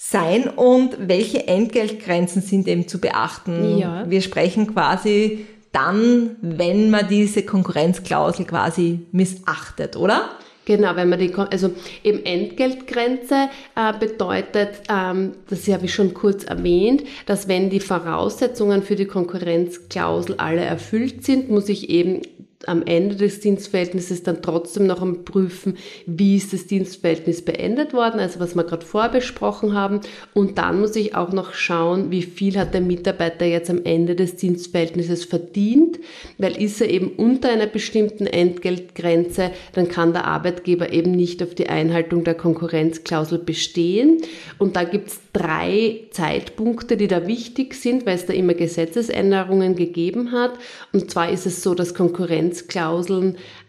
sein 0.02 0.48
und 0.48 0.96
welche 0.98 1.46
Entgeltgrenzen 1.46 2.40
sind 2.40 2.66
eben 2.66 2.88
zu 2.88 3.02
beachten. 3.02 3.76
Ja. 3.76 4.08
Wir 4.08 4.22
sprechen 4.22 4.72
quasi 4.72 5.44
dann, 5.72 6.36
wenn 6.40 6.88
man 6.88 7.06
diese 7.06 7.42
Konkurrenzklausel 7.42 8.46
quasi 8.46 9.00
missachtet, 9.12 9.96
oder? 9.96 10.30
Genau, 10.64 10.96
wenn 10.96 11.10
man 11.10 11.18
die, 11.18 11.34
also 11.34 11.72
eben 12.02 12.24
Entgeltgrenze 12.24 13.50
äh, 13.76 13.92
bedeutet, 13.98 14.82
ähm, 14.88 15.32
das 15.50 15.68
habe 15.68 15.84
ich 15.84 15.92
schon 15.92 16.14
kurz 16.14 16.44
erwähnt, 16.44 17.02
dass 17.26 17.46
wenn 17.46 17.68
die 17.68 17.80
Voraussetzungen 17.80 18.82
für 18.82 18.96
die 18.96 19.06
Konkurrenzklausel 19.06 20.36
alle 20.38 20.62
erfüllt 20.62 21.24
sind, 21.26 21.50
muss 21.50 21.68
ich 21.68 21.90
eben 21.90 22.22
am 22.66 22.82
Ende 22.82 23.16
des 23.16 23.40
Dienstverhältnisses 23.40 24.22
dann 24.22 24.42
trotzdem 24.42 24.86
noch 24.86 25.00
einmal 25.00 25.20
prüfen, 25.20 25.78
wie 26.06 26.36
ist 26.36 26.52
das 26.52 26.66
Dienstverhältnis 26.66 27.42
beendet 27.42 27.94
worden, 27.94 28.20
also 28.20 28.38
was 28.38 28.54
wir 28.54 28.64
gerade 28.64 28.84
vorbesprochen 28.84 29.74
haben. 29.74 30.00
Und 30.34 30.58
dann 30.58 30.80
muss 30.80 30.94
ich 30.96 31.14
auch 31.14 31.32
noch 31.32 31.54
schauen, 31.54 32.10
wie 32.10 32.22
viel 32.22 32.58
hat 32.58 32.74
der 32.74 32.82
Mitarbeiter 32.82 33.46
jetzt 33.46 33.70
am 33.70 33.80
Ende 33.84 34.14
des 34.14 34.36
Dienstverhältnisses 34.36 35.24
verdient, 35.24 35.98
weil 36.36 36.60
ist 36.60 36.80
er 36.82 36.90
eben 36.90 37.12
unter 37.16 37.48
einer 37.48 37.66
bestimmten 37.66 38.26
Entgeltgrenze, 38.26 39.52
dann 39.72 39.88
kann 39.88 40.12
der 40.12 40.26
Arbeitgeber 40.26 40.92
eben 40.92 41.12
nicht 41.12 41.42
auf 41.42 41.54
die 41.54 41.68
Einhaltung 41.68 42.24
der 42.24 42.34
Konkurrenzklausel 42.34 43.38
bestehen. 43.38 44.18
Und 44.58 44.76
da 44.76 44.84
gibt 44.84 45.08
es 45.08 45.20
drei 45.32 46.00
Zeitpunkte, 46.10 46.96
die 46.96 47.08
da 47.08 47.26
wichtig 47.26 47.74
sind, 47.74 48.04
weil 48.04 48.16
es 48.16 48.26
da 48.26 48.32
immer 48.32 48.54
Gesetzesänderungen 48.54 49.76
gegeben 49.76 50.32
hat. 50.32 50.52
Und 50.92 51.10
zwar 51.10 51.30
ist 51.30 51.46
es 51.46 51.62
so, 51.62 51.74
dass 51.74 51.94
Konkurrenzklauseln, 51.94 52.49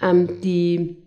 ähm, 0.02 0.42
die 0.42 0.98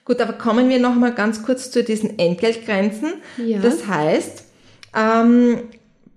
Gut, 0.06 0.22
aber 0.22 0.34
kommen 0.34 0.70
wir 0.70 0.80
noch 0.80 0.96
mal 0.96 1.14
ganz 1.14 1.44
kurz 1.44 1.70
zu 1.70 1.84
diesen 1.84 2.18
Entgeltgrenzen. 2.18 3.14
Ja. 3.38 3.60
Das 3.60 3.86
heißt, 3.86 4.44
ähm, 4.98 5.60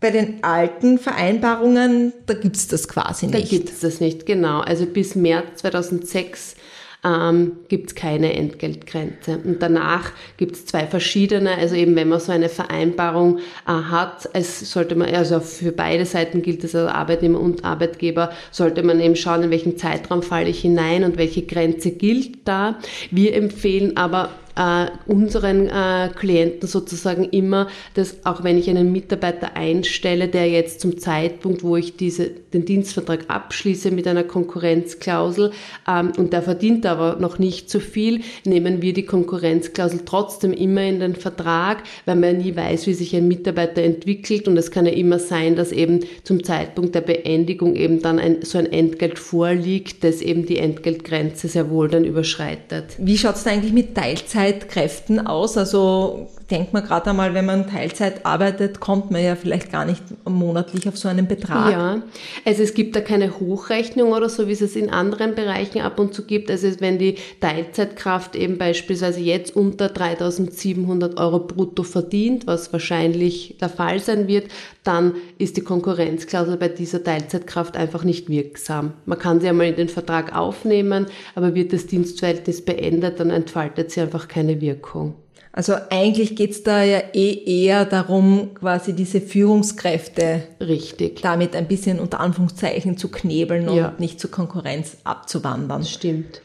bei 0.02 0.10
den 0.10 0.44
alten 0.44 0.98
Vereinbarungen, 0.98 2.12
da 2.26 2.34
gibt 2.34 2.56
es 2.56 2.68
das 2.68 2.88
quasi 2.88 3.26
nicht. 3.26 3.38
Da 3.38 3.48
gibt 3.48 3.70
es 3.70 3.80
das 3.80 4.00
nicht, 4.00 4.26
genau. 4.26 4.60
Also 4.60 4.84
bis 4.84 5.14
März 5.14 5.60
2006 5.60 6.56
ähm, 7.04 7.58
gibt 7.68 7.90
es 7.90 7.94
keine 7.94 8.32
Entgeltgrenze. 8.34 9.38
Und 9.44 9.62
danach 9.62 10.12
gibt 10.36 10.56
es 10.56 10.66
zwei 10.66 10.86
verschiedene, 10.86 11.56
also 11.56 11.74
eben 11.74 11.96
wenn 11.96 12.08
man 12.08 12.20
so 12.20 12.32
eine 12.32 12.48
Vereinbarung 12.48 13.38
äh, 13.38 13.70
hat, 13.70 14.28
es 14.32 14.70
sollte 14.70 14.94
man, 14.94 15.12
also 15.14 15.40
für 15.40 15.72
beide 15.72 16.04
Seiten 16.04 16.42
gilt 16.42 16.64
es, 16.64 16.74
also 16.74 16.88
Arbeitnehmer 16.88 17.40
und 17.40 17.64
Arbeitgeber, 17.64 18.30
sollte 18.50 18.82
man 18.82 19.00
eben 19.00 19.16
schauen, 19.16 19.44
in 19.44 19.50
welchen 19.50 19.76
Zeitraum 19.76 20.22
falle 20.22 20.48
ich 20.48 20.60
hinein 20.60 21.04
und 21.04 21.16
welche 21.16 21.42
Grenze 21.42 21.92
gilt 21.92 22.46
da. 22.46 22.78
Wir 23.10 23.34
empfehlen 23.34 23.96
aber 23.96 24.30
äh, 24.56 24.86
unseren 25.06 25.68
äh, 25.68 26.10
Klienten 26.14 26.68
sozusagen 26.68 27.24
immer, 27.24 27.68
dass 27.94 28.24
auch 28.24 28.44
wenn 28.44 28.58
ich 28.58 28.68
einen 28.68 28.92
Mitarbeiter 28.92 29.56
einstelle, 29.56 30.28
der 30.28 30.48
jetzt 30.48 30.80
zum 30.80 30.98
Zeitpunkt, 30.98 31.62
wo 31.62 31.76
ich 31.76 31.96
diese, 31.96 32.28
den 32.28 32.64
Dienstvertrag 32.64 33.24
abschließe 33.28 33.90
mit 33.90 34.06
einer 34.06 34.24
Konkurrenzklausel 34.24 35.52
ähm, 35.88 36.12
und 36.16 36.32
der 36.32 36.42
verdient 36.42 36.86
aber 36.86 37.16
noch 37.18 37.38
nicht 37.38 37.70
so 37.70 37.80
viel, 37.80 38.20
nehmen 38.44 38.82
wir 38.82 38.92
die 38.92 39.06
Konkurrenzklausel 39.06 40.00
trotzdem 40.04 40.52
immer 40.52 40.82
in 40.82 41.00
den 41.00 41.16
Vertrag, 41.16 41.82
weil 42.04 42.16
man 42.16 42.38
nie 42.38 42.54
weiß, 42.54 42.86
wie 42.86 42.94
sich 42.94 43.16
ein 43.16 43.28
Mitarbeiter 43.28 43.82
entwickelt 43.82 44.48
und 44.48 44.56
es 44.56 44.70
kann 44.70 44.86
ja 44.86 44.92
immer 44.92 45.18
sein, 45.18 45.56
dass 45.56 45.72
eben 45.72 46.00
zum 46.24 46.44
Zeitpunkt 46.44 46.94
der 46.94 47.00
Beendigung 47.00 47.74
eben 47.74 48.02
dann 48.02 48.18
ein, 48.18 48.42
so 48.42 48.58
ein 48.58 48.70
Entgelt 48.70 49.18
vorliegt, 49.18 50.04
das 50.04 50.20
eben 50.20 50.44
die 50.44 50.58
Entgeltgrenze 50.58 51.48
sehr 51.48 51.70
wohl 51.70 51.88
dann 51.88 52.04
überschreitet. 52.04 52.96
Wie 52.98 53.16
schaut 53.16 53.36
es 53.36 53.46
eigentlich 53.46 53.72
mit 53.72 53.94
Teilzeit 53.94 54.41
Teilzeitkräften 54.42 55.26
aus? 55.26 55.56
Also 55.56 56.28
denkt 56.52 56.74
man 56.74 56.84
gerade 56.84 57.10
einmal, 57.10 57.32
wenn 57.32 57.46
man 57.46 57.66
Teilzeit 57.66 58.26
arbeitet, 58.26 58.78
kommt 58.78 59.10
man 59.10 59.24
ja 59.24 59.36
vielleicht 59.36 59.72
gar 59.72 59.86
nicht 59.86 60.02
monatlich 60.28 60.86
auf 60.86 60.98
so 60.98 61.08
einen 61.08 61.26
Betrag. 61.26 61.72
Ja, 61.72 62.02
also 62.44 62.62
es 62.62 62.74
gibt 62.74 62.94
da 62.94 63.00
keine 63.00 63.40
Hochrechnung 63.40 64.12
oder 64.12 64.28
so, 64.28 64.48
wie 64.48 64.52
es 64.52 64.60
es 64.60 64.76
in 64.76 64.90
anderen 64.90 65.34
Bereichen 65.34 65.80
ab 65.80 65.98
und 65.98 66.12
zu 66.12 66.26
gibt. 66.26 66.50
Also 66.50 66.68
wenn 66.80 66.98
die 66.98 67.16
Teilzeitkraft 67.40 68.36
eben 68.36 68.58
beispielsweise 68.58 69.20
jetzt 69.20 69.56
unter 69.56 69.88
3700 69.88 71.18
Euro 71.18 71.38
brutto 71.38 71.84
verdient, 71.84 72.46
was 72.46 72.70
wahrscheinlich 72.70 73.56
der 73.58 73.70
Fall 73.70 73.98
sein 73.98 74.28
wird, 74.28 74.48
dann 74.84 75.14
ist 75.38 75.56
die 75.56 75.62
Konkurrenzklausel 75.62 76.58
bei 76.58 76.68
dieser 76.68 77.02
Teilzeitkraft 77.02 77.78
einfach 77.78 78.04
nicht 78.04 78.28
wirksam. 78.28 78.92
Man 79.06 79.18
kann 79.18 79.40
sie 79.40 79.48
einmal 79.48 79.68
in 79.68 79.76
den 79.76 79.88
Vertrag 79.88 80.36
aufnehmen, 80.36 81.06
aber 81.34 81.54
wird 81.54 81.72
das 81.72 81.86
Dienstverhältnis 81.86 82.62
beendet, 82.62 83.20
dann 83.20 83.30
entfaltet 83.30 83.90
sie 83.90 84.02
einfach 84.02 84.28
keine 84.28 84.60
Wirkung. 84.60 85.14
Also 85.52 85.74
eigentlich 85.90 86.34
geht's 86.34 86.62
da 86.62 86.82
ja 86.82 87.02
eh 87.12 87.64
eher 87.64 87.84
darum, 87.84 88.54
quasi 88.54 88.94
diese 88.94 89.20
Führungskräfte 89.20 90.44
Richtig. 90.60 91.20
damit 91.20 91.54
ein 91.54 91.68
bisschen 91.68 92.00
unter 92.00 92.20
Anführungszeichen 92.20 92.96
zu 92.96 93.10
knebeln 93.10 93.68
und 93.68 93.76
ja. 93.76 93.92
nicht 93.98 94.18
zur 94.18 94.30
Konkurrenz 94.30 94.96
abzuwandern. 95.04 95.84
Stimmt. 95.84 96.40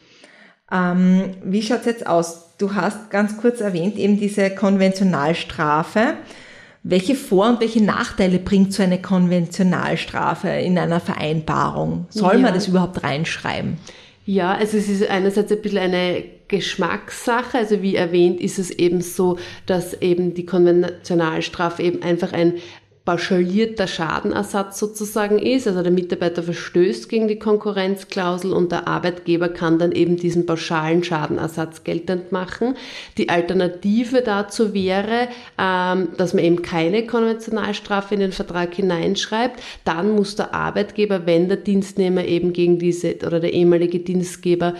Ähm, 0.70 1.30
wie 1.42 1.62
schaut's 1.62 1.86
jetzt 1.86 2.06
aus? 2.06 2.50
Du 2.58 2.74
hast 2.74 3.10
ganz 3.10 3.38
kurz 3.38 3.62
erwähnt 3.62 3.96
eben 3.96 4.20
diese 4.20 4.50
Konventionalstrafe. 4.50 6.14
Welche 6.82 7.14
Vor- 7.14 7.48
und 7.48 7.60
welche 7.60 7.82
Nachteile 7.82 8.38
bringt 8.38 8.74
so 8.74 8.82
eine 8.82 9.00
Konventionalstrafe 9.00 10.48
in 10.48 10.78
einer 10.78 11.00
Vereinbarung? 11.00 12.06
Soll 12.10 12.34
ja. 12.34 12.40
man 12.40 12.54
das 12.54 12.68
überhaupt 12.68 13.02
reinschreiben? 13.02 13.78
Ja, 14.26 14.52
also 14.52 14.76
es 14.76 14.88
ist 14.88 15.08
einerseits 15.08 15.50
ein 15.50 15.62
bisschen 15.62 15.78
eine 15.78 16.24
Geschmackssache. 16.48 17.58
Also 17.58 17.82
wie 17.82 17.94
erwähnt 17.94 18.40
ist 18.40 18.58
es 18.58 18.70
eben 18.70 19.00
so, 19.00 19.38
dass 19.66 19.94
eben 20.00 20.34
die 20.34 20.46
Konventionalstrafe 20.46 21.82
eben 21.82 22.02
einfach 22.02 22.32
ein 22.32 22.54
pauschalierter 23.08 23.86
Schadenersatz 23.86 24.78
sozusagen 24.78 25.38
ist. 25.38 25.66
Also 25.66 25.82
der 25.82 25.90
Mitarbeiter 25.90 26.42
verstößt 26.42 27.08
gegen 27.08 27.26
die 27.26 27.38
Konkurrenzklausel 27.38 28.52
und 28.52 28.70
der 28.70 28.86
Arbeitgeber 28.86 29.48
kann 29.48 29.78
dann 29.78 29.92
eben 29.92 30.18
diesen 30.18 30.44
pauschalen 30.44 31.02
Schadenersatz 31.02 31.84
geltend 31.84 32.32
machen. 32.32 32.76
Die 33.16 33.30
Alternative 33.30 34.20
dazu 34.20 34.74
wäre, 34.74 35.28
ähm, 35.58 36.08
dass 36.18 36.34
man 36.34 36.44
eben 36.44 36.60
keine 36.60 37.06
Konventionalstrafe 37.06 38.12
in 38.12 38.20
den 38.20 38.32
Vertrag 38.32 38.74
hineinschreibt. 38.74 39.58
Dann 39.86 40.10
muss 40.14 40.36
der 40.36 40.52
Arbeitgeber, 40.52 41.24
wenn 41.24 41.48
der 41.48 41.56
Dienstnehmer 41.56 42.26
eben 42.26 42.52
gegen 42.52 42.78
diese 42.78 43.16
oder 43.26 43.40
der 43.40 43.54
ehemalige 43.54 44.00
Dienstgeber 44.00 44.74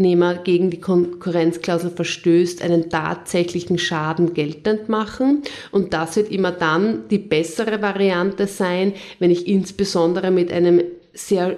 Arbeitnehmer 0.00 0.36
gegen 0.36 0.70
die 0.70 0.80
Konkurrenzklausel 0.80 1.90
verstößt, 1.90 2.62
einen 2.62 2.88
tatsächlichen 2.90 3.78
Schaden 3.78 4.34
geltend 4.34 4.88
machen. 4.88 5.42
Und 5.72 5.92
das 5.92 6.16
wird 6.16 6.30
immer 6.30 6.52
dann 6.52 7.08
die 7.08 7.18
bessere 7.18 7.82
Variante 7.82 8.46
sein, 8.46 8.94
wenn 9.18 9.30
ich 9.30 9.46
insbesondere 9.46 10.30
mit 10.30 10.52
einem 10.52 10.82
sehr 11.12 11.56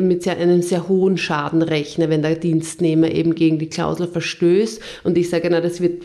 mit 0.00 0.22
sehr, 0.22 0.36
einem 0.36 0.60
sehr 0.60 0.86
hohen 0.86 1.16
Schaden 1.16 1.62
rechne, 1.62 2.10
wenn 2.10 2.20
der 2.20 2.34
Dienstnehmer 2.34 3.10
eben 3.10 3.34
gegen 3.34 3.58
die 3.58 3.70
Klausel 3.70 4.06
verstößt. 4.06 4.82
Und 5.02 5.16
ich 5.16 5.30
sage, 5.30 5.48
na, 5.50 5.62
das 5.62 5.80
wird 5.80 6.02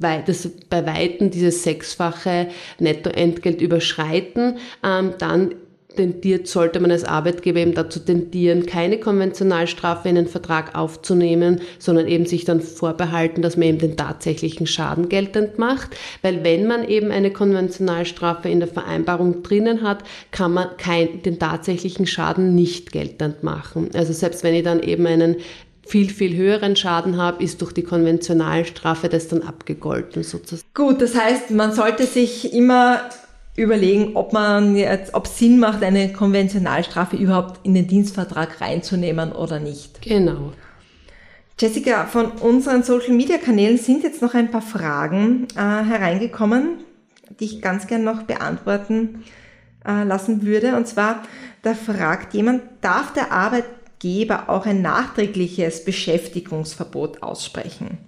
das 0.00 0.48
bei 0.68 0.84
Weitem 0.84 1.30
dieses 1.30 1.62
sechsfache 1.62 2.48
Nettoentgelt 2.80 3.60
überschreiten, 3.60 4.56
ähm, 4.82 5.14
dann 5.18 5.54
tendiert, 5.98 6.46
sollte 6.46 6.80
man 6.80 6.90
als 6.90 7.04
Arbeitgeber 7.04 7.58
eben 7.58 7.74
dazu 7.74 7.98
tendieren, 8.00 8.66
keine 8.66 8.98
Konventionalstrafe 8.98 10.08
in 10.08 10.14
den 10.14 10.28
Vertrag 10.28 10.74
aufzunehmen, 10.74 11.60
sondern 11.78 12.06
eben 12.06 12.24
sich 12.24 12.44
dann 12.44 12.60
vorbehalten, 12.60 13.42
dass 13.42 13.56
man 13.56 13.68
eben 13.68 13.78
den 13.78 13.96
tatsächlichen 13.96 14.66
Schaden 14.66 15.08
geltend 15.08 15.58
macht. 15.58 15.96
Weil 16.22 16.44
wenn 16.44 16.66
man 16.66 16.88
eben 16.88 17.10
eine 17.10 17.32
Konventionalstrafe 17.32 18.48
in 18.48 18.60
der 18.60 18.68
Vereinbarung 18.68 19.42
drinnen 19.42 19.82
hat, 19.82 20.04
kann 20.30 20.54
man 20.54 20.68
kein, 20.78 21.22
den 21.22 21.38
tatsächlichen 21.38 22.06
Schaden 22.06 22.54
nicht 22.54 22.92
geltend 22.92 23.42
machen. 23.42 23.90
Also 23.94 24.12
selbst 24.12 24.44
wenn 24.44 24.54
ich 24.54 24.62
dann 24.62 24.82
eben 24.82 25.06
einen 25.06 25.36
viel, 25.84 26.10
viel 26.10 26.36
höheren 26.36 26.76
Schaden 26.76 27.16
habe, 27.16 27.42
ist 27.42 27.60
durch 27.62 27.72
die 27.72 27.82
Konventionalstrafe 27.82 29.08
das 29.08 29.28
dann 29.28 29.42
abgegolten 29.42 30.22
sozusagen. 30.22 30.68
Gut, 30.74 31.00
das 31.00 31.14
heißt, 31.14 31.50
man 31.50 31.72
sollte 31.72 32.06
sich 32.06 32.52
immer 32.52 33.00
überlegen, 33.58 34.16
ob 34.16 34.32
man 34.32 34.76
jetzt, 34.76 35.14
ob 35.14 35.26
es 35.26 35.38
Sinn 35.38 35.58
macht, 35.58 35.82
eine 35.82 36.12
Konventionalstrafe 36.12 37.16
überhaupt 37.16 37.60
in 37.64 37.74
den 37.74 37.88
Dienstvertrag 37.88 38.60
reinzunehmen 38.60 39.32
oder 39.32 39.58
nicht. 39.58 40.00
Genau. 40.02 40.52
Jessica, 41.60 42.06
von 42.06 42.26
unseren 42.32 42.84
Social 42.84 43.12
Media 43.12 43.36
Kanälen 43.36 43.78
sind 43.78 44.04
jetzt 44.04 44.22
noch 44.22 44.34
ein 44.34 44.50
paar 44.50 44.62
Fragen 44.62 45.48
äh, 45.56 45.58
hereingekommen, 45.58 46.84
die 47.40 47.46
ich 47.46 47.60
ganz 47.60 47.88
gern 47.88 48.04
noch 48.04 48.22
beantworten 48.22 49.24
äh, 49.84 50.04
lassen 50.04 50.42
würde. 50.42 50.76
Und 50.76 50.86
zwar, 50.86 51.24
da 51.62 51.74
fragt 51.74 52.34
jemand, 52.34 52.62
darf 52.80 53.12
der 53.12 53.32
Arbeitgeber 53.32 54.48
auch 54.48 54.66
ein 54.66 54.82
nachträgliches 54.82 55.84
Beschäftigungsverbot 55.84 57.24
aussprechen? 57.24 57.98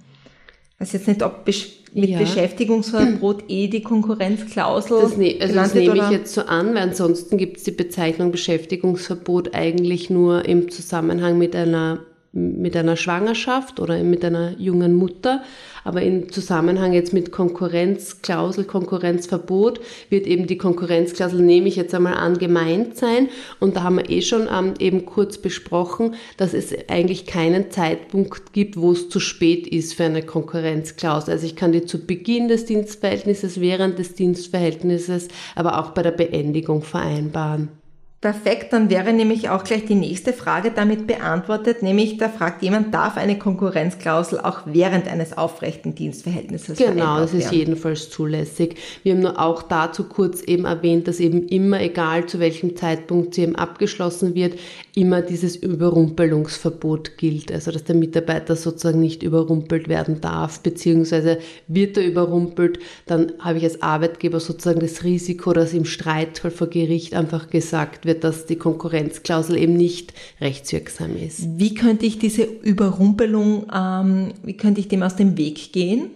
Ich 0.75 0.80
weiß 0.80 0.92
jetzt 0.92 1.09
nicht, 1.09 1.23
ob 1.25 1.45
mit 1.92 2.11
ja. 2.11 2.18
Beschäftigungsverbot 2.18 3.44
eh 3.49 3.68
die 3.68 3.82
Konkurrenzklausel. 3.82 5.00
Das, 5.02 5.16
ne 5.16 5.38
also 5.40 5.54
das 5.54 5.75
nehme 5.75 5.97
ich 5.97 6.11
jetzt 6.11 6.35
so 6.35 6.42
an, 6.42 6.75
weil 6.75 6.82
ansonsten 6.82 7.37
gibt 7.37 7.59
es 7.59 7.64
die 7.64 7.73
Bezeichnung 7.73 8.30
Beschäftigungsverbot 8.30 9.54
eigentlich 9.54 10.11
nur 10.11 10.44
im 10.44 10.70
Zusammenhang 10.70 11.38
mit 11.38 11.56
einer 11.56 12.00
mit 12.32 12.76
einer 12.76 12.96
Schwangerschaft 12.96 13.80
oder 13.80 14.02
mit 14.04 14.25
einer 14.25 14.52
jungen 14.58 14.94
Mutter. 14.94 15.42
Aber 15.82 16.02
im 16.02 16.30
Zusammenhang 16.30 16.92
jetzt 16.92 17.12
mit 17.12 17.32
Konkurrenzklausel, 17.32 18.64
Konkurrenzverbot 18.64 19.80
wird 20.10 20.26
eben 20.26 20.46
die 20.46 20.58
Konkurrenzklausel, 20.58 21.40
nehme 21.40 21.68
ich 21.68 21.76
jetzt 21.76 21.94
einmal 21.94 22.14
an, 22.14 22.38
gemeint 22.38 22.96
sein. 22.96 23.28
Und 23.58 23.76
da 23.76 23.82
haben 23.82 23.96
wir 23.96 24.10
eh 24.10 24.22
schon 24.22 24.46
ähm, 24.52 24.75
eben 24.78 25.06
kurz 25.06 25.38
besprochen, 25.38 26.14
dass 26.37 26.54
es 26.54 26.75
eigentlich 26.88 27.26
keinen 27.26 27.70
Zeitpunkt 27.70 28.52
gibt, 28.52 28.76
wo 28.76 28.92
es 28.92 29.08
zu 29.08 29.18
spät 29.18 29.66
ist 29.66 29.94
für 29.94 30.04
eine 30.04 30.22
Konkurrenzklausel. 30.22 31.32
Also 31.32 31.46
ich 31.46 31.56
kann 31.56 31.72
die 31.72 31.84
zu 31.84 32.06
Beginn 32.06 32.49
des 32.49 32.66
Dienstverhältnisses, 32.66 33.60
während 33.60 33.99
des 33.99 34.14
Dienstverhältnisses, 34.14 35.28
aber 35.56 35.80
auch 35.80 35.90
bei 35.90 36.02
der 36.02 36.12
Beendigung 36.12 36.82
vereinbaren. 36.82 37.79
Perfekt, 38.21 38.75
dann 38.75 38.91
wäre 38.91 39.15
nämlich 39.15 39.49
auch 39.49 39.65
gleich 39.65 39.87
die 39.87 39.95
nächste 39.95 40.35
Frage 40.35 40.73
damit 40.73 41.07
beantwortet, 41.07 41.83
nämlich 41.83 42.19
da 42.19 42.29
fragt 42.29 42.62
jemand, 42.62 42.93
darf 42.93 43.17
eine 43.17 43.39
Konkurrenzklausel 43.39 44.41
auch 44.41 44.61
während 44.67 45.09
eines 45.09 45.39
aufrechten 45.39 45.95
Dienstverhältnisses 45.95 46.77
Genau, 46.77 47.17
das 47.19 47.33
ist 47.33 47.45
werden? 47.45 47.59
jedenfalls 47.59 48.11
zulässig. 48.11 48.77
Wir 49.03 49.15
haben 49.15 49.23
nur 49.23 49.41
auch 49.41 49.62
dazu 49.62 50.05
kurz 50.05 50.43
eben 50.43 50.67
erwähnt, 50.67 51.09
dass 51.09 51.19
eben 51.19 51.49
immer, 51.49 51.81
egal 51.81 52.27
zu 52.27 52.41
welchem 52.41 52.77
Zeitpunkt 52.77 53.33
sie 53.33 53.41
eben 53.41 53.57
abgeschlossen 53.57 54.35
wird, 54.35 54.59
immer 54.95 55.23
dieses 55.23 55.57
Überrumpelungsverbot 55.57 57.17
gilt. 57.17 57.50
Also 57.50 57.71
dass 57.71 57.85
der 57.85 57.97
Mitarbeiter 57.97 58.55
sozusagen 58.55 59.00
nicht 59.00 59.23
überrumpelt 59.23 59.89
werden 59.89 60.21
darf, 60.21 60.61
beziehungsweise 60.61 61.39
wird 61.69 61.97
er 61.97 62.07
überrumpelt, 62.07 62.81
dann 63.07 63.33
habe 63.39 63.57
ich 63.57 63.65
als 63.65 63.81
Arbeitgeber 63.81 64.41
sozusagen 64.41 64.81
das 64.81 65.05
Risiko, 65.05 65.55
dass 65.55 65.73
im 65.73 65.87
Streitfall 65.87 66.50
vor 66.50 66.67
Gericht 66.67 67.15
einfach 67.15 67.49
gesagt 67.49 68.05
wird, 68.05 68.10
wird, 68.11 68.25
dass 68.25 68.47
die 68.47 68.57
Konkurrenzklausel 68.57 69.57
eben 69.57 69.75
nicht 69.75 70.12
rechtswirksam 70.40 71.17
ist. 71.17 71.59
Wie 71.59 71.75
könnte 71.75 72.07
ich 72.07 72.19
diese 72.19 72.43
Überrumpelung, 72.43 73.67
ähm, 73.75 74.33
wie 74.43 74.57
könnte 74.57 74.81
ich 74.81 74.88
dem 74.88 75.02
aus 75.02 75.17
dem 75.17 75.38
Weg 75.38 75.73
gehen? 75.73 76.11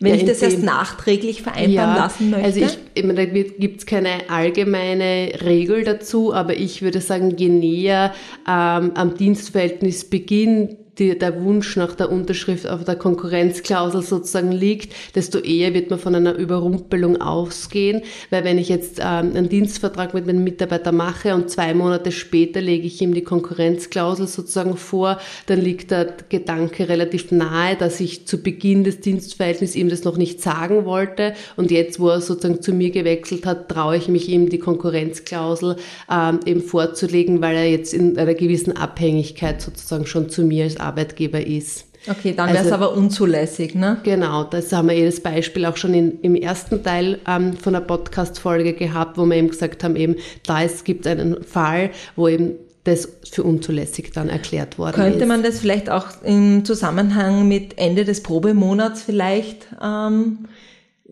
Wenn 0.00 0.14
ja, 0.14 0.20
ich 0.20 0.24
das 0.26 0.42
erst 0.42 0.62
nachträglich 0.62 1.42
vereinbaren 1.42 1.72
ja, 1.72 1.96
lassen 1.96 2.30
möchte? 2.30 2.44
Also 2.44 2.60
ich, 2.60 2.78
ich 2.94 3.04
meine, 3.04 3.26
da 3.26 3.42
gibt 3.42 3.80
es 3.80 3.86
keine 3.86 4.28
allgemeine 4.28 5.32
Regel 5.42 5.84
dazu, 5.84 6.34
aber 6.34 6.56
ich 6.56 6.82
würde 6.82 7.00
sagen, 7.00 7.34
je 7.36 7.48
näher 7.48 8.12
ähm, 8.46 8.92
am 8.94 9.14
Dienstverhältnisbeginn 9.16 10.76
die, 10.98 11.18
der 11.18 11.42
Wunsch 11.42 11.76
nach 11.76 11.94
der 11.94 12.10
Unterschrift 12.10 12.68
auf 12.68 12.84
der 12.84 12.96
Konkurrenzklausel 12.96 14.02
sozusagen 14.02 14.52
liegt, 14.52 14.94
desto 15.14 15.38
eher 15.38 15.74
wird 15.74 15.90
man 15.90 15.98
von 15.98 16.14
einer 16.14 16.34
Überrumpelung 16.34 17.20
ausgehen. 17.20 18.02
Weil 18.30 18.44
wenn 18.44 18.58
ich 18.58 18.68
jetzt 18.68 18.98
ähm, 18.98 19.32
einen 19.34 19.48
Dienstvertrag 19.48 20.14
mit 20.14 20.26
meinem 20.26 20.44
Mitarbeiter 20.44 20.92
mache 20.92 21.34
und 21.34 21.50
zwei 21.50 21.74
Monate 21.74 22.12
später 22.12 22.60
lege 22.60 22.86
ich 22.86 23.00
ihm 23.02 23.14
die 23.14 23.24
Konkurrenzklausel 23.24 24.26
sozusagen 24.26 24.76
vor, 24.76 25.18
dann 25.46 25.60
liegt 25.60 25.90
der 25.90 26.14
Gedanke 26.28 26.88
relativ 26.88 27.30
nahe, 27.30 27.76
dass 27.76 28.00
ich 28.00 28.26
zu 28.26 28.42
Beginn 28.42 28.84
des 28.84 29.00
Dienstverhältnisses 29.00 29.76
ihm 29.76 29.88
das 29.88 30.04
noch 30.04 30.16
nicht 30.16 30.40
sagen 30.40 30.84
wollte 30.84 31.34
und 31.56 31.70
jetzt, 31.70 32.00
wo 32.00 32.08
er 32.08 32.20
sozusagen 32.20 32.62
zu 32.62 32.72
mir 32.72 32.90
gewechselt 32.90 33.46
hat, 33.46 33.68
traue 33.68 33.96
ich 33.96 34.08
mich 34.08 34.28
ihm 34.28 34.48
die 34.48 34.58
Konkurrenzklausel 34.58 35.76
ähm, 36.10 36.40
eben 36.46 36.62
vorzulegen, 36.62 37.40
weil 37.40 37.56
er 37.56 37.70
jetzt 37.70 37.92
in 37.92 38.16
einer 38.16 38.34
gewissen 38.34 38.76
Abhängigkeit 38.76 39.60
sozusagen 39.60 40.06
schon 40.06 40.30
zu 40.30 40.42
mir 40.42 40.64
als 40.64 40.85
Arbeitgeber 40.86 41.44
ist. 41.44 41.86
Okay, 42.08 42.34
dann 42.36 42.48
wäre 42.48 42.58
es 42.58 42.72
also, 42.72 42.74
aber 42.74 42.96
unzulässig, 42.96 43.74
ne? 43.74 43.98
Genau, 44.04 44.44
das 44.44 44.72
haben 44.72 44.88
wir 44.88 44.96
jedes 44.96 45.20
Beispiel 45.20 45.66
auch 45.66 45.76
schon 45.76 45.92
in, 45.92 46.20
im 46.20 46.36
ersten 46.36 46.82
Teil 46.82 47.18
ähm, 47.26 47.54
von 47.56 47.72
der 47.72 47.80
Podcast-Folge 47.80 48.74
gehabt, 48.74 49.18
wo 49.18 49.24
wir 49.26 49.36
eben 49.36 49.48
gesagt 49.48 49.82
haben, 49.82 49.96
eben 49.96 50.16
da 50.46 50.62
es 50.62 50.84
gibt 50.84 51.06
einen 51.06 51.42
Fall, 51.42 51.90
wo 52.14 52.28
eben 52.28 52.52
das 52.84 53.08
für 53.28 53.42
unzulässig 53.42 54.12
dann 54.12 54.28
erklärt 54.28 54.78
worden 54.78 54.94
Könnte 54.94 55.08
ist. 55.08 55.18
Könnte 55.18 55.26
man 55.26 55.42
das 55.42 55.58
vielleicht 55.58 55.90
auch 55.90 56.06
im 56.22 56.64
Zusammenhang 56.64 57.48
mit 57.48 57.78
Ende 57.78 58.04
des 58.04 58.22
Probemonats 58.22 59.02
vielleicht 59.02 59.66
ähm, 59.82 60.46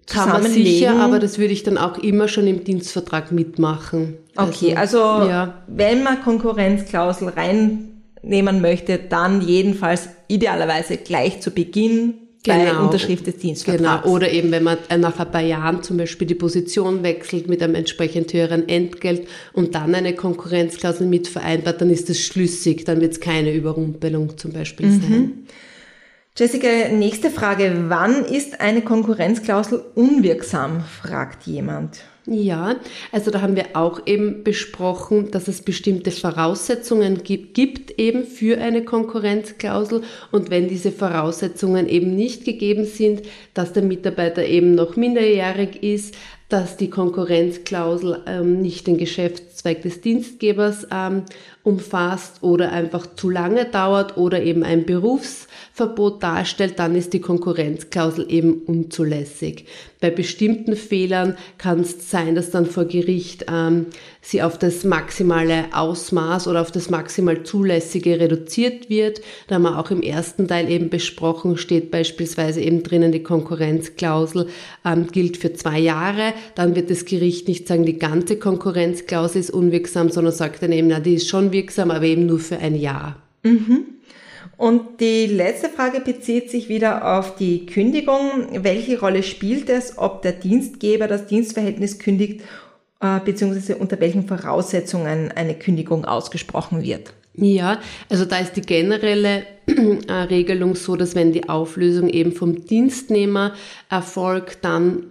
kann 0.07 0.29
man 0.29 0.43
sicher, 0.43 1.01
aber 1.01 1.19
das 1.19 1.39
würde 1.39 1.53
ich 1.53 1.63
dann 1.63 1.79
auch 1.79 1.99
immer 1.99 2.29
schon 2.29 2.47
im 2.47 2.63
Dienstvertrag 2.63 3.33
mitmachen. 3.33 4.19
Okay, 4.37 4.77
also, 4.77 5.03
also 5.03 5.29
ja. 5.29 5.55
wenn 5.67 6.03
man 6.03 6.23
Konkurrenzklausel 6.23 7.31
rein 7.31 7.94
nehmen 8.27 8.61
möchte, 8.61 8.99
dann 8.99 9.41
jedenfalls 9.41 10.09
idealerweise 10.29 10.97
gleich 10.97 11.41
zu 11.41 11.51
Beginn 11.51 12.15
genau. 12.45 12.65
bei 12.65 12.79
Unterschrift 12.79 13.27
des 13.27 13.39
Dienstvertrags. 13.39 14.03
Genau, 14.03 14.15
oder 14.15 14.31
eben 14.31 14.51
wenn 14.51 14.63
man 14.63 14.79
nach 14.99 15.19
ein 15.19 15.31
paar 15.31 15.43
Jahren 15.43 15.83
zum 15.83 15.97
Beispiel 15.97 16.27
die 16.27 16.35
Position 16.35 17.03
wechselt 17.03 17.49
mit 17.49 17.63
einem 17.63 17.75
entsprechend 17.75 18.33
höheren 18.33 18.69
Entgelt 18.69 19.27
und 19.53 19.75
dann 19.75 19.95
eine 19.95 20.15
Konkurrenzklausel 20.15 21.07
mit 21.07 21.29
vereinbart, 21.29 21.81
dann 21.81 21.91
ist 21.91 22.09
das 22.09 22.21
schlüssig, 22.21 22.85
dann 22.85 23.01
wird 23.01 23.13
es 23.13 23.21
keine 23.21 23.53
Überrumpelung 23.53 24.37
zum 24.39 24.53
Beispiel 24.53 24.87
mhm. 24.87 25.01
sein. 25.01 25.33
Jessica, 26.37 26.89
nächste 26.91 27.31
Frage. 27.31 27.85
Wann 27.89 28.25
ist 28.25 28.61
eine 28.61 28.83
Konkurrenzklausel 28.83 29.85
unwirksam? 29.95 30.81
fragt 30.81 31.47
jemand. 31.47 32.01
Ja, 32.27 32.77
also 33.13 33.31
da 33.31 33.43
haben 33.43 33.55
wir 33.55 33.77
auch 33.77 34.07
eben 34.07 34.45
besprochen, 34.45 35.31
dass 35.31 35.47
es 35.47 35.61
bestimmte 35.61 36.11
Voraussetzungen 36.11 37.23
gibt, 37.23 37.99
eben 37.99 38.25
für 38.25 38.59
eine 38.59 38.83
Konkurrenzklausel. 38.83 40.01
Und 40.33 40.49
wenn 40.49 40.67
diese 40.67 40.91
Voraussetzungen 40.91 41.87
eben 41.87 42.17
nicht 42.17 42.47
gegeben 42.47 42.87
sind, 42.87 43.23
dass 43.53 43.75
der 43.75 43.83
Mitarbeiter 43.83 44.43
eben 44.43 44.75
noch 44.75 44.97
minderjährig 44.97 45.83
ist, 45.83 46.15
dass 46.49 46.79
die 46.79 46.89
Konkurrenzklausel 46.89 48.23
ähm, 48.27 48.63
nicht 48.63 48.87
den 48.87 48.97
Geschäftszweig 48.97 49.83
des 49.83 50.01
Dienstgebers 50.01 50.87
ähm, 50.91 51.25
umfasst 51.65 52.43
oder 52.43 52.73
einfach 52.73 53.15
zu 53.17 53.31
lange 53.31 53.65
dauert 53.65 54.19
oder 54.19 54.43
eben 54.43 54.63
ein 54.63 54.85
Berufsverbot 54.85 56.23
darstellt, 56.23 56.79
dann 56.79 56.95
ist 56.95 57.15
die 57.15 57.21
Konkurrenzklausel 57.21 58.27
eben 58.29 58.63
unzulässig. 58.67 59.65
Bei 60.05 60.11
bestimmten 60.11 60.77
Fehlern 60.77 61.35
kann 61.57 61.81
es 61.81 62.11
sein, 62.11 62.35
dass 62.35 62.51
dann 62.51 62.67
vor 62.67 62.85
Gericht 62.85 63.47
ähm, 63.51 63.87
sie 64.21 64.43
auf 64.43 64.59
das 64.59 64.85
maximale 64.85 65.65
Ausmaß 65.73 66.49
oder 66.49 66.61
auf 66.61 66.71
das 66.71 66.91
maximal 66.91 67.43
zulässige 67.45 68.21
reduziert 68.21 68.91
wird. 68.91 69.23
Da 69.47 69.55
haben 69.55 69.63
wir 69.63 69.79
auch 69.79 69.91
im 69.91 70.03
ersten 70.03 70.47
Teil 70.47 70.71
eben 70.71 70.91
besprochen, 70.91 71.57
steht 71.57 71.91
beispielsweise 71.91 72.61
eben 72.61 72.83
drinnen, 72.83 73.13
die 73.13 73.23
Konkurrenzklausel 73.23 74.49
ähm, 74.85 75.07
gilt 75.11 75.39
für 75.39 75.55
zwei 75.55 75.79
Jahre. 75.79 76.35
Dann 76.55 76.77
wird 76.77 76.91
das 76.91 77.07
Gericht 77.07 77.49
nicht 77.49 77.67
sagen, 77.67 77.87
die 77.87 77.99
ganze 77.99 78.39
Konkurrenzklausel 78.39 79.41
ist 79.41 79.51
unwirksam, 79.51 80.11
sondern 80.11 80.35
sagt 80.35 80.63
dann 80.63 80.73
eben, 80.73 80.89
na, 80.89 81.01
die 81.01 81.15
ist 81.15 81.31
schon 81.31 81.54
wirksam, 81.55 81.91
aber 81.91 82.05
eben 82.05 82.27
nur 82.27 82.39
für 82.39 82.59
ein 82.59 82.75
Jahr. 82.75 83.17
Mhm. 83.43 83.87
Und 84.57 85.01
die 85.01 85.27
letzte 85.27 85.69
Frage 85.69 86.01
bezieht 86.01 86.51
sich 86.51 86.69
wieder 86.69 87.19
auf 87.19 87.37
die 87.37 87.67
Kündigung. 87.67 88.49
Welche 88.63 89.01
Rolle 89.01 89.23
spielt 89.23 89.69
es, 89.69 89.99
ob 89.99 90.23
der 90.23 90.33
Dienstgeber 90.33 91.09
das 91.09 91.27
Dienstverhältnis 91.27 91.99
kündigt, 91.99 92.43
äh, 93.01 93.21
beziehungsweise 93.25 93.77
unter 93.77 93.99
welchen 94.01 94.29
Voraussetzungen 94.29 95.33
eine 95.33 95.55
Kündigung 95.55 96.05
ausgesprochen 96.05 96.83
wird? 96.83 97.15
Ja, 97.37 97.81
also 98.09 98.25
da 98.25 98.39
ist 98.39 98.53
die 98.53 98.61
generelle 98.61 99.45
äh, 99.67 100.13
Regelung 100.13 100.77
so, 100.77 100.95
dass 100.95 101.17
wenn 101.17 101.33
die 101.33 101.49
Auflösung 101.49 102.09
eben 102.09 102.31
vom 102.31 102.65
Dienstnehmer 102.65 103.55
erfolgt, 103.91 104.59
dann 104.65 105.07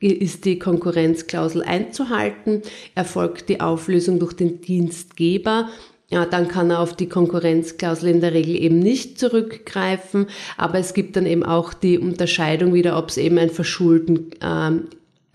ist 0.00 0.44
die 0.44 0.58
Konkurrenzklausel 0.58 1.62
einzuhalten, 1.62 2.62
erfolgt 2.94 3.48
die 3.48 3.60
Auflösung 3.60 4.18
durch 4.18 4.34
den 4.34 4.60
Dienstgeber 4.60 5.68
ja, 6.08 6.24
dann 6.24 6.46
kann 6.46 6.70
er 6.70 6.80
auf 6.80 6.94
die 6.94 7.08
Konkurrenzklausel 7.08 8.08
in 8.08 8.20
der 8.20 8.32
Regel 8.32 8.54
eben 8.54 8.78
nicht 8.78 9.18
zurückgreifen. 9.18 10.26
Aber 10.56 10.78
es 10.78 10.94
gibt 10.94 11.16
dann 11.16 11.26
eben 11.26 11.42
auch 11.42 11.74
die 11.74 11.98
Unterscheidung 11.98 12.74
wieder, 12.74 12.96
ob 12.96 13.08
es 13.08 13.16
eben 13.16 13.38
ein 13.38 13.50
Verschulden, 13.50 14.30
ähm, 14.40 14.84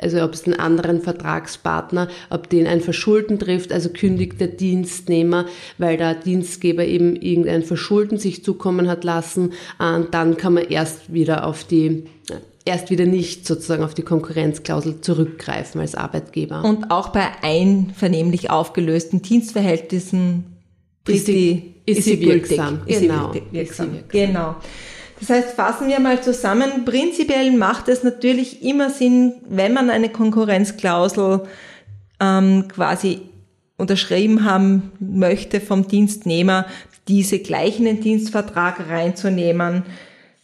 also 0.01 0.21
ob 0.23 0.33
es 0.33 0.45
einen 0.45 0.59
anderen 0.59 1.01
Vertragspartner, 1.01 2.07
ob 2.29 2.49
den 2.49 2.67
ein 2.67 2.81
Verschulden 2.81 3.39
trifft, 3.39 3.71
also 3.71 3.89
kündigt 3.89 4.39
der 4.39 4.47
Dienstnehmer, 4.47 5.45
weil 5.77 5.97
der 5.97 6.15
Dienstgeber 6.15 6.85
eben 6.85 7.15
irgendein 7.15 7.63
Verschulden 7.63 8.17
sich 8.17 8.43
zukommen 8.43 8.87
hat 8.87 9.03
lassen, 9.03 9.53
äh, 9.79 9.99
dann 10.11 10.37
kann 10.37 10.53
man 10.53 10.65
erst 10.65 11.13
wieder 11.13 11.45
auf 11.45 11.63
die 11.63 12.05
erst 12.65 12.89
wieder 12.91 13.05
nicht 13.05 13.47
sozusagen 13.47 13.83
auf 13.83 13.93
die 13.93 14.03
Konkurrenzklausel 14.03 15.01
zurückgreifen 15.01 15.81
als 15.81 15.95
Arbeitgeber. 15.95 16.63
Und 16.63 16.91
auch 16.91 17.09
bei 17.09 17.27
einvernehmlich 17.41 18.49
aufgelösten 18.49 19.21
Dienstverhältnissen 19.21 20.45
ist, 21.07 21.27
die, 21.27 21.73
ist, 21.85 21.99
ist 21.99 22.05
sie 22.05 22.21
wirksam. 22.21 22.81
Genau. 22.85 23.33
Sie 23.33 23.41
wirksam. 23.51 23.53
Ist 23.53 23.75
sie 23.75 23.91
wirksam. 23.91 23.99
Genau. 24.09 24.55
Das 25.21 25.29
heißt, 25.29 25.49
fassen 25.51 25.87
wir 25.87 25.99
mal 25.99 26.21
zusammen. 26.21 26.83
Prinzipiell 26.83 27.51
macht 27.51 27.87
es 27.87 28.03
natürlich 28.03 28.63
immer 28.63 28.89
Sinn, 28.89 29.33
wenn 29.47 29.71
man 29.71 29.91
eine 29.91 30.09
Konkurrenzklausel 30.09 31.43
ähm, 32.19 32.67
quasi 32.67 33.21
unterschrieben 33.77 34.45
haben 34.45 34.91
möchte 34.99 35.61
vom 35.61 35.87
Dienstnehmer, 35.87 36.65
diese 37.07 37.37
gleich 37.39 37.77
in 37.77 37.85
den 37.85 38.01
Dienstvertrag 38.01 38.89
reinzunehmen. 38.89 39.83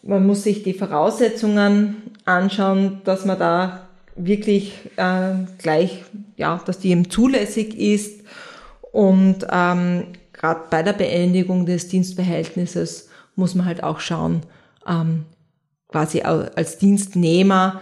Man 0.04 0.26
muss 0.28 0.44
sich 0.44 0.62
die 0.62 0.74
Voraussetzungen 0.74 1.98
anschauen, 2.26 3.02
dass 3.04 3.26
man 3.26 3.40
da 3.40 3.88
wirklich 4.16 4.74
äh, 4.96 5.34
gleich, 5.58 6.04
ja, 6.36 6.62
dass 6.66 6.80
die 6.80 6.90
eben 6.90 7.10
zulässig 7.10 7.78
ist 7.78 8.22
und 8.92 9.46
ähm, 9.52 10.04
gerade 10.34 10.62
bei 10.70 10.84
der 10.84 10.94
Beendigung 10.94 11.66
des 11.66 11.88
Dienstverhältnisses 11.88 13.10
muss 13.36 13.56
man 13.56 13.66
halt 13.66 13.84
auch 13.84 14.00
schauen, 14.00 14.42
ähm, 14.88 15.26
quasi 15.88 16.22
als 16.22 16.78
Dienstnehmer, 16.78 17.82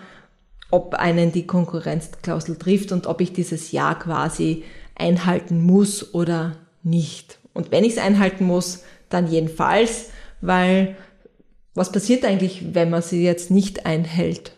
ob 0.71 0.95
einen 0.95 1.31
die 1.31 1.47
Konkurrenzklausel 1.47 2.57
trifft 2.57 2.91
und 2.91 3.07
ob 3.07 3.21
ich 3.21 3.33
dieses 3.33 3.71
Ja 3.71 3.93
quasi 3.95 4.63
einhalten 4.95 5.61
muss 5.61 6.13
oder 6.13 6.57
nicht. 6.83 7.39
Und 7.53 7.71
wenn 7.71 7.83
ich 7.83 7.93
es 7.93 7.97
einhalten 7.97 8.45
muss, 8.45 8.83
dann 9.09 9.31
jedenfalls, 9.31 10.09
weil 10.41 10.95
was 11.73 11.91
passiert 11.91 12.25
eigentlich, 12.25 12.73
wenn 12.73 12.89
man 12.89 13.01
sie 13.01 13.23
jetzt 13.23 13.51
nicht 13.51 13.85
einhält? 13.85 14.54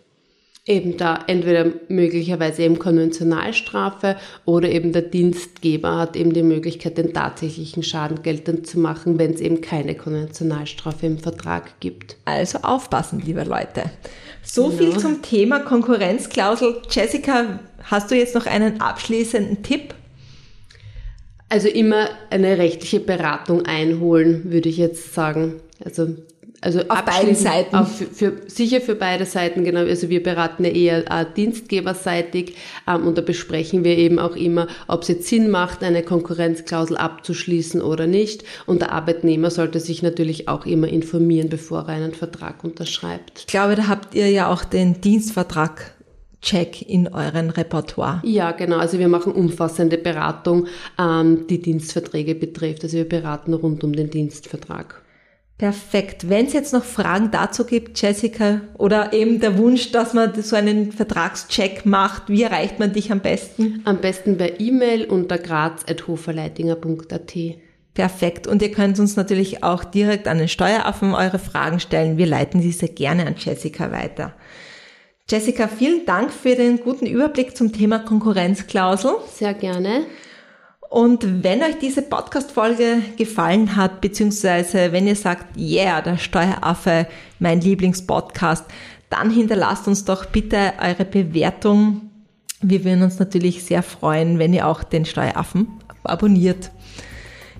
Eben 0.67 0.97
da 0.97 1.23
entweder 1.27 1.71
möglicherweise 1.88 2.63
eben 2.63 2.77
Konventionalstrafe 2.77 4.17
oder 4.43 4.69
eben 4.69 4.91
der 4.91 5.03
Dienstgeber 5.03 5.97
hat 5.97 6.17
eben 6.17 6.34
die 6.34 6.43
Möglichkeit, 6.43 6.97
den 6.97 7.13
tatsächlichen 7.13 7.84
Schaden 7.84 8.21
geltend 8.21 8.67
zu 8.67 8.77
machen, 8.77 9.17
wenn 9.17 9.34
es 9.34 9.39
eben 9.39 9.62
keine 9.62 9.95
Konventionalstrafe 9.95 11.06
im 11.06 11.19
Vertrag 11.19 11.80
gibt. 11.80 12.17
Also 12.25 12.60
aufpassen, 12.63 13.21
liebe 13.25 13.45
Leute. 13.45 13.84
So 14.43 14.67
genau. 14.67 14.77
viel 14.77 14.97
zum 14.97 15.21
Thema 15.21 15.60
Konkurrenzklausel. 15.60 16.82
Jessica, 16.89 17.62
hast 17.84 18.12
du 18.12 18.15
jetzt 18.15 18.36
noch 18.36 18.45
einen 18.45 18.82
abschließenden 18.82 19.63
Tipp? 19.63 19.93
Also 21.47 21.69
immer 21.69 22.10
eine 22.30 22.58
rechtliche 22.58 22.99
Beratung 22.99 23.65
einholen, 23.65 24.51
würde 24.51 24.67
ich 24.67 24.75
jetzt 24.75 25.13
sagen. 25.13 25.62
Also 25.86 26.10
also 26.62 26.82
auf 26.88 27.06
beiden 27.06 27.36
Seiten. 27.36 27.76
Auf, 27.76 27.98
für, 27.98 28.06
für, 28.06 28.41
sicher 28.48 28.82
für 28.82 28.96
beide 28.96 29.26
Seiten, 29.26 29.63
genau. 29.63 29.82
Also 29.82 30.10
wir 30.10 30.24
beraten 30.24 30.65
ja 30.65 30.72
eher 30.72 31.12
äh, 31.12 31.26
dienstgeberseitig 31.36 32.56
ähm, 32.88 33.06
und 33.06 33.17
da 33.17 33.22
besprechen 33.22 33.84
wir 33.84 33.98
eben 33.98 34.17
auch 34.17 34.36
immer, 34.36 34.67
ob 34.88 35.04
es 35.04 35.10
jetzt 35.10 35.28
Sinn 35.28 35.50
macht, 35.50 35.84
eine 35.84 36.02
Konkurrenzklausel 36.02 36.98
abzuschließen 36.98 37.82
oder 37.82 38.08
nicht. 38.08 38.43
Und 38.65 38.82
der 38.82 38.91
Arbeitnehmer 38.91 39.52
sollte 39.52 39.80
sich 39.80 40.02
natürlich 40.02 40.48
auch 40.48 40.65
immer 40.65 40.88
informieren, 40.88 41.50
bevor 41.50 41.84
er 41.88 41.89
einen 41.89 42.13
Vertrag 42.13 42.63
unterschreibt. 42.63 43.39
Ich 43.41 43.48
glaube, 43.48 43.76
da 43.76 43.88
habt 43.88 44.15
ihr 44.15 44.30
ja 44.30 44.52
auch 44.52 44.63
den 44.63 45.00
Dienstvertrag 45.02 45.93
Check 46.41 46.88
in 46.88 47.08
euren 47.08 47.50
Repertoire. 47.50 48.22
Ja, 48.24 48.52
genau. 48.52 48.78
Also 48.78 49.00
wir 49.00 49.08
machen 49.08 49.34
umfassende 49.34 49.98
Beratung, 49.98 50.67
ähm, 51.00 51.46
die 51.48 51.62
Dienstverträge 51.62 52.36
betrifft. 52.36 52.84
Also 52.84 52.98
wir 52.98 53.10
beraten 53.10 53.54
rund 53.54 53.84
um 53.84 53.91
den 53.93 54.10
Dienstvertrag. 54.10 55.02
Perfekt. 55.58 56.30
Wenn 56.30 56.46
es 56.46 56.54
jetzt 56.54 56.72
noch 56.72 56.84
Fragen 56.84 57.32
dazu 57.32 57.65
gibt, 57.65 58.00
Jessica, 58.00 58.62
oder 58.78 59.12
eben 59.12 59.39
der 59.39 59.58
Wunsch, 59.58 59.91
dass 59.91 60.13
man 60.13 60.39
so 60.39 60.56
einen 60.56 60.91
Vertragscheck 60.91 61.84
macht, 61.84 62.30
wie 62.30 62.43
erreicht 62.43 62.78
man 62.78 62.93
dich 62.93 63.12
am 63.12 63.22
besten? 63.22 63.82
Am 63.84 63.98
besten 63.98 64.38
per 64.38 64.60
E-Mail 64.60 65.06
unter 65.06 65.39
graz.hoferleitinger.at. 65.39 67.34
Perfekt. 67.96 68.46
Und 68.46 68.62
ihr 68.62 68.72
könnt 68.72 69.00
uns 69.00 69.15
natürlich 69.15 69.63
auch 69.63 69.84
direkt 69.84 70.28
an 70.28 70.38
den 70.38 70.48
Steueraffen 70.48 71.15
eure 71.15 71.39
Fragen 71.39 71.80
stellen. 71.80 72.20
Wir 72.20 72.28
leiten 72.28 72.62
diese 72.62 72.88
gerne 72.88 73.26
an 73.26 73.34
Jessica 73.36 73.91
weiter. 73.91 74.36
Jessica, 75.28 75.67
vielen 75.67 76.06
Dank 76.06 76.32
für 76.32 76.54
den 76.54 76.80
guten 76.80 77.08
Überblick 77.08 77.58
zum 77.58 77.74
Thema 77.74 77.98
Konkurrenzklausel. 77.98 79.15
Sehr 79.34 79.56
gerne. 79.56 80.06
Und 80.89 81.43
wenn 81.43 81.62
euch 81.62 81.80
diese 81.80 82.02
Podcast-Folge 82.02 83.02
gefallen 83.17 83.76
hat, 83.76 84.00
beziehungsweise 84.00 84.91
wenn 84.91 85.06
ihr 85.06 85.15
sagt, 85.15 85.58
yeah, 85.58 86.02
der 86.02 86.17
Steueraffe, 86.17 87.08
mein 87.39 87.60
Lieblingspodcast, 87.60 88.65
dann 89.10 89.30
hinterlasst 89.30 89.88
uns 89.88 90.06
doch 90.06 90.26
bitte 90.26 90.73
eure 90.82 91.06
Bewertung. 91.06 92.10
Wir 92.62 92.84
würden 92.84 93.04
uns 93.04 93.19
natürlich 93.19 93.63
sehr 93.63 93.84
freuen, 93.84 94.39
wenn 94.39 94.54
ihr 94.54 94.67
auch 94.67 94.84
den 94.84 95.06
Steueraffen 95.06 95.67
abonniert. 96.04 96.71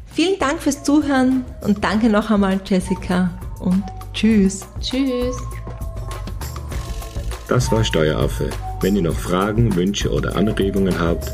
Vielen 0.06 0.40
Dank 0.40 0.62
fürs 0.62 0.84
Zuhören 0.84 1.46
und 1.62 1.84
danke 1.84 2.10
noch 2.10 2.32
einmal, 2.32 2.60
Jessica, 2.66 3.30
und 3.60 3.84
tschüss. 4.13 4.66
Tschüss. 4.80 5.36
Das 7.48 7.72
war 7.72 7.84
Steueraffe. 7.84 8.50
Wenn 8.82 8.96
ihr 8.96 9.04
noch 9.04 9.16
Fragen, 9.16 9.76
Wünsche 9.76 10.12
oder 10.12 10.36
Anregungen 10.36 11.00
habt, 11.00 11.34